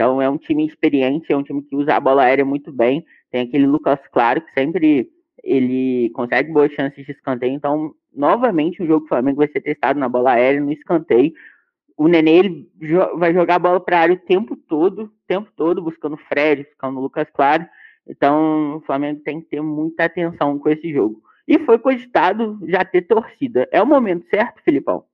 então 0.00 0.22
é 0.22 0.30
um 0.30 0.38
time 0.38 0.66
experiente, 0.66 1.30
é 1.30 1.36
um 1.36 1.42
time 1.42 1.60
que 1.60 1.76
usa 1.76 1.94
a 1.94 2.00
bola 2.00 2.22
aérea 2.22 2.42
muito 2.42 2.72
bem, 2.72 3.04
tem 3.30 3.42
aquele 3.42 3.66
Lucas 3.66 4.00
Claro 4.10 4.40
que 4.40 4.50
sempre 4.54 5.10
ele 5.44 6.08
consegue 6.14 6.50
boas 6.50 6.72
chances 6.72 7.04
de 7.04 7.12
escanteio, 7.12 7.52
então 7.52 7.94
novamente 8.14 8.82
o 8.82 8.86
jogo 8.86 9.00
do 9.02 9.08
Flamengo 9.08 9.36
vai 9.36 9.48
ser 9.48 9.60
testado 9.60 10.00
na 10.00 10.08
bola 10.08 10.32
aérea, 10.32 10.58
no 10.58 10.72
escanteio, 10.72 11.34
o 11.98 12.08
Nenê 12.08 12.38
ele 12.38 12.70
vai 13.18 13.34
jogar 13.34 13.56
a 13.56 13.58
bola 13.58 13.78
para 13.78 13.98
a 13.98 14.00
área 14.00 14.14
o 14.14 14.18
tempo 14.18 14.56
todo, 14.56 15.02
o 15.02 15.10
tempo 15.28 15.50
todo, 15.54 15.82
buscando 15.82 16.14
o 16.14 16.28
Fred, 16.28 16.64
buscando 16.64 16.98
o 16.98 17.02
Lucas 17.02 17.28
Claro, 17.34 17.66
então, 18.06 18.78
o 18.78 18.80
Flamengo 18.80 19.20
tem 19.22 19.40
que 19.42 19.50
ter 19.50 19.60
muita 19.60 20.04
atenção 20.04 20.58
com 20.58 20.68
esse 20.70 20.90
jogo. 20.92 21.22
E 21.46 21.58
foi 21.58 21.78
cogitado 21.78 22.58
já 22.66 22.84
ter 22.84 23.02
torcida. 23.02 23.68
É 23.70 23.82
o 23.82 23.86
momento 23.86 24.26
certo, 24.30 24.62
Filipão? 24.64 25.04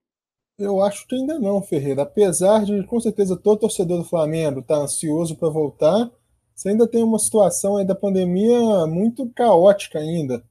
Eu 0.59 0.83
acho 0.83 1.07
que 1.07 1.15
ainda 1.15 1.39
não, 1.39 1.63
Ferreira. 1.63 2.03
Apesar 2.03 2.65
de, 2.65 2.83
com 2.85 3.01
certeza, 3.01 3.37
todo 3.37 3.61
torcedor 3.61 3.99
do 3.99 4.05
Flamengo 4.05 4.61
estar 4.61 4.77
tá 4.77 4.83
ansioso 4.83 5.37
para 5.37 5.49
voltar, 5.49 6.11
você 6.55 6.71
ainda 6.71 6.87
tem 6.89 7.03
uma 7.03 7.19
situação 7.19 7.77
aí 7.77 7.85
da 7.85 7.95
pandemia 7.95 8.87
muito 8.87 9.29
caótica 9.31 9.99
ainda. 9.99 10.43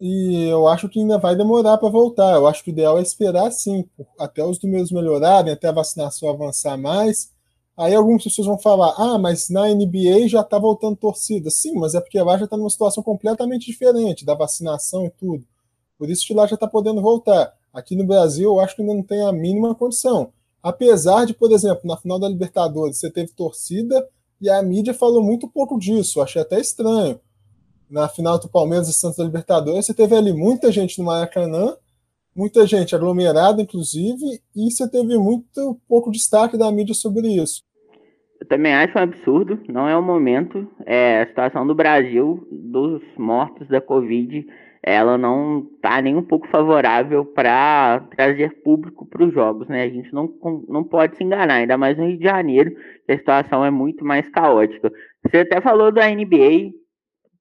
E 0.00 0.44
eu 0.48 0.66
acho 0.68 0.88
que 0.88 1.00
ainda 1.00 1.18
vai 1.18 1.36
demorar 1.36 1.78
para 1.78 1.88
voltar. 1.88 2.34
Eu 2.34 2.46
acho 2.46 2.62
que 2.64 2.70
o 2.70 2.72
ideal 2.72 2.98
é 2.98 3.02
esperar 3.02 3.50
sim, 3.52 3.88
até 4.18 4.44
os 4.44 4.60
números 4.62 4.90
melhorarem, 4.90 5.52
até 5.52 5.68
a 5.68 5.72
vacinação 5.72 6.28
avançar 6.28 6.76
mais 6.76 7.32
Aí 7.76 7.94
algumas 7.94 8.22
pessoas 8.22 8.46
vão 8.46 8.58
falar: 8.58 8.94
ah, 8.96 9.18
mas 9.18 9.48
na 9.48 9.66
NBA 9.68 10.28
já 10.28 10.40
está 10.42 10.58
voltando 10.58 10.96
torcida. 10.96 11.50
Sim, 11.50 11.74
mas 11.74 11.94
é 11.94 12.00
porque 12.00 12.20
lá 12.20 12.38
já 12.38 12.44
está 12.44 12.56
numa 12.56 12.70
situação 12.70 13.02
completamente 13.02 13.66
diferente 13.66 14.24
da 14.24 14.34
vacinação 14.34 15.04
e 15.06 15.10
tudo. 15.10 15.44
Por 15.98 16.08
isso 16.10 16.26
que 16.26 16.34
lá 16.34 16.46
já 16.46 16.54
está 16.54 16.68
podendo 16.68 17.02
voltar. 17.02 17.52
Aqui 17.74 17.96
no 17.96 18.06
Brasil, 18.06 18.50
eu 18.50 18.60
acho 18.60 18.76
que 18.76 18.82
ainda 18.82 18.94
não 18.94 19.02
tem 19.02 19.20
a 19.26 19.32
mínima 19.32 19.74
condição. 19.74 20.32
Apesar 20.62 21.26
de, 21.26 21.34
por 21.34 21.52
exemplo, 21.52 21.80
na 21.84 21.96
final 21.96 22.18
da 22.18 22.28
Libertadores 22.28 22.98
você 22.98 23.10
teve 23.10 23.32
torcida 23.32 24.08
e 24.40 24.48
a 24.48 24.62
mídia 24.62 24.94
falou 24.94 25.22
muito 25.22 25.48
pouco 25.48 25.78
disso. 25.78 26.22
Achei 26.22 26.40
até 26.40 26.60
estranho. 26.60 27.20
Na 27.90 28.08
final 28.08 28.38
do 28.38 28.48
Palmeiras 28.48 28.88
e 28.88 28.94
Santos 28.94 29.18
da 29.18 29.24
Libertadores, 29.24 29.84
você 29.84 29.92
teve 29.92 30.14
ali 30.14 30.32
muita 30.32 30.72
gente 30.72 30.98
no 30.98 31.04
Maracanã 31.04 31.76
muita 32.34 32.66
gente 32.66 32.94
aglomerada, 32.94 33.62
inclusive, 33.62 34.40
e 34.56 34.70
você 34.70 34.90
teve 34.90 35.16
muito 35.16 35.80
pouco 35.88 36.10
destaque 36.10 36.58
da 36.58 36.70
mídia 36.72 36.94
sobre 36.94 37.28
isso. 37.28 37.62
Eu 38.40 38.48
também 38.48 38.74
acho 38.74 38.98
um 38.98 39.02
absurdo, 39.02 39.58
não 39.68 39.88
é 39.88 39.96
o 39.96 40.02
momento. 40.02 40.68
É, 40.84 41.22
a 41.22 41.26
situação 41.26 41.66
do 41.66 41.74
Brasil, 41.74 42.46
dos 42.50 43.02
mortos 43.16 43.68
da 43.68 43.80
Covid, 43.80 44.46
ela 44.86 45.16
não 45.16 45.66
está 45.74 46.02
nem 46.02 46.14
um 46.14 46.22
pouco 46.22 46.46
favorável 46.48 47.24
para 47.24 48.00
trazer 48.14 48.60
público 48.62 49.06
para 49.06 49.24
os 49.24 49.32
jogos, 49.32 49.66
né? 49.66 49.82
A 49.84 49.88
gente 49.88 50.12
não, 50.12 50.30
não 50.68 50.84
pode 50.84 51.16
se 51.16 51.24
enganar, 51.24 51.54
ainda 51.54 51.78
mais 51.78 51.96
no 51.96 52.06
Rio 52.06 52.18
de 52.18 52.24
Janeiro, 52.24 52.76
que 53.06 53.12
a 53.12 53.16
situação 53.16 53.64
é 53.64 53.70
muito 53.70 54.04
mais 54.04 54.28
caótica. 54.28 54.92
Você 55.24 55.38
até 55.38 55.58
falou 55.62 55.90
da 55.90 56.06
NBA, 56.06 56.74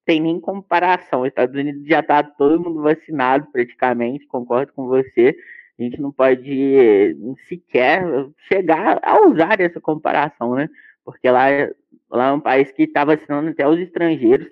tem 0.06 0.22
nem 0.22 0.40
comparação. 0.40 1.22
Os 1.22 1.28
Estados 1.28 1.54
Unidos 1.54 1.86
já 1.86 2.00
está 2.00 2.24
todo 2.24 2.64
mundo 2.64 2.82
vacinado 2.82 3.46
praticamente, 3.52 4.26
concordo 4.26 4.72
com 4.72 4.88
você. 4.88 5.36
A 5.78 5.84
gente 5.84 6.00
não 6.00 6.14
pode 6.14 7.18
sequer 7.50 8.06
chegar 8.48 9.00
a 9.04 9.28
usar 9.28 9.60
essa 9.60 9.82
comparação, 9.82 10.56
né? 10.56 10.70
Porque 11.04 11.30
lá, 11.30 11.48
lá 12.10 12.28
é 12.30 12.32
um 12.32 12.40
país 12.40 12.72
que 12.72 12.84
está 12.84 13.04
vacinando 13.04 13.50
até 13.50 13.68
os 13.68 13.80
estrangeiros, 13.80 14.48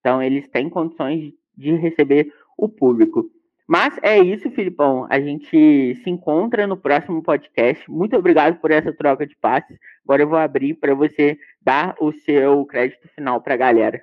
então 0.00 0.22
eles 0.22 0.48
têm 0.48 0.70
condições 0.70 1.34
de 1.60 1.76
receber 1.76 2.32
o 2.56 2.68
público. 2.68 3.30
Mas 3.68 3.96
é 4.02 4.18
isso, 4.18 4.50
Filipão. 4.50 5.06
A 5.08 5.20
gente 5.20 5.94
se 6.02 6.10
encontra 6.10 6.66
no 6.66 6.76
próximo 6.76 7.22
podcast. 7.22 7.88
Muito 7.88 8.16
obrigado 8.16 8.58
por 8.60 8.72
essa 8.72 8.92
troca 8.92 9.24
de 9.24 9.36
passes. 9.36 9.78
Agora 10.04 10.22
eu 10.22 10.28
vou 10.28 10.38
abrir 10.38 10.74
para 10.74 10.92
você 10.92 11.38
dar 11.62 11.94
o 12.00 12.12
seu 12.12 12.64
crédito 12.66 13.08
final 13.14 13.40
para 13.40 13.54
a 13.54 13.56
galera. 13.56 14.02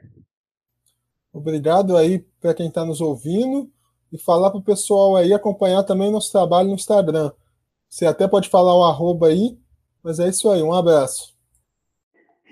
Obrigado 1.33 1.97
aí 1.97 2.25
para 2.39 2.53
quem 2.53 2.69
está 2.69 2.85
nos 2.85 3.01
ouvindo 3.01 3.69
e 4.11 4.17
falar 4.17 4.51
para 4.51 4.59
o 4.59 4.63
pessoal 4.63 5.17
aí 5.17 5.33
acompanhar 5.33 5.83
também 5.83 6.11
nosso 6.11 6.31
trabalho 6.31 6.69
no 6.69 6.75
Instagram. 6.75 7.31
Você 7.89 8.05
até 8.05 8.27
pode 8.27 8.49
falar 8.49 8.73
o 8.73 8.83
arroba 8.83 9.27
aí, 9.27 9.57
mas 10.01 10.17
é 10.19 10.29
isso 10.29 10.49
aí. 10.49 10.63
Um 10.63 10.73
abraço. 10.73 11.36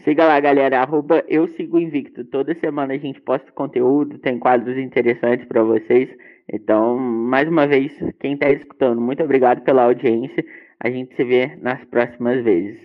Siga 0.03 0.25
lá, 0.25 0.39
galera. 0.39 0.81
Arroba 0.81 1.23
eu 1.27 1.47
sigo 1.49 1.79
invicto. 1.79 2.25
Toda 2.25 2.53
semana 2.55 2.93
a 2.93 2.97
gente 2.97 3.21
posta 3.21 3.51
conteúdo, 3.51 4.19
tem 4.19 4.37
quadros 4.37 4.77
interessantes 4.77 5.47
para 5.47 5.63
vocês. 5.63 6.09
Então, 6.51 6.97
mais 6.97 7.47
uma 7.47 7.65
vez, 7.65 7.91
quem 8.19 8.33
está 8.33 8.49
escutando, 8.51 9.01
muito 9.01 9.23
obrigado 9.23 9.63
pela 9.63 9.83
audiência. 9.83 10.45
A 10.79 10.89
gente 10.89 11.15
se 11.15 11.23
vê 11.23 11.55
nas 11.57 11.83
próximas 11.85 12.43
vezes. 12.43 12.79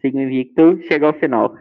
Siga 0.00 0.20
invicto, 0.20 0.82
chega 0.82 1.06
ao 1.06 1.14
final. 1.14 1.54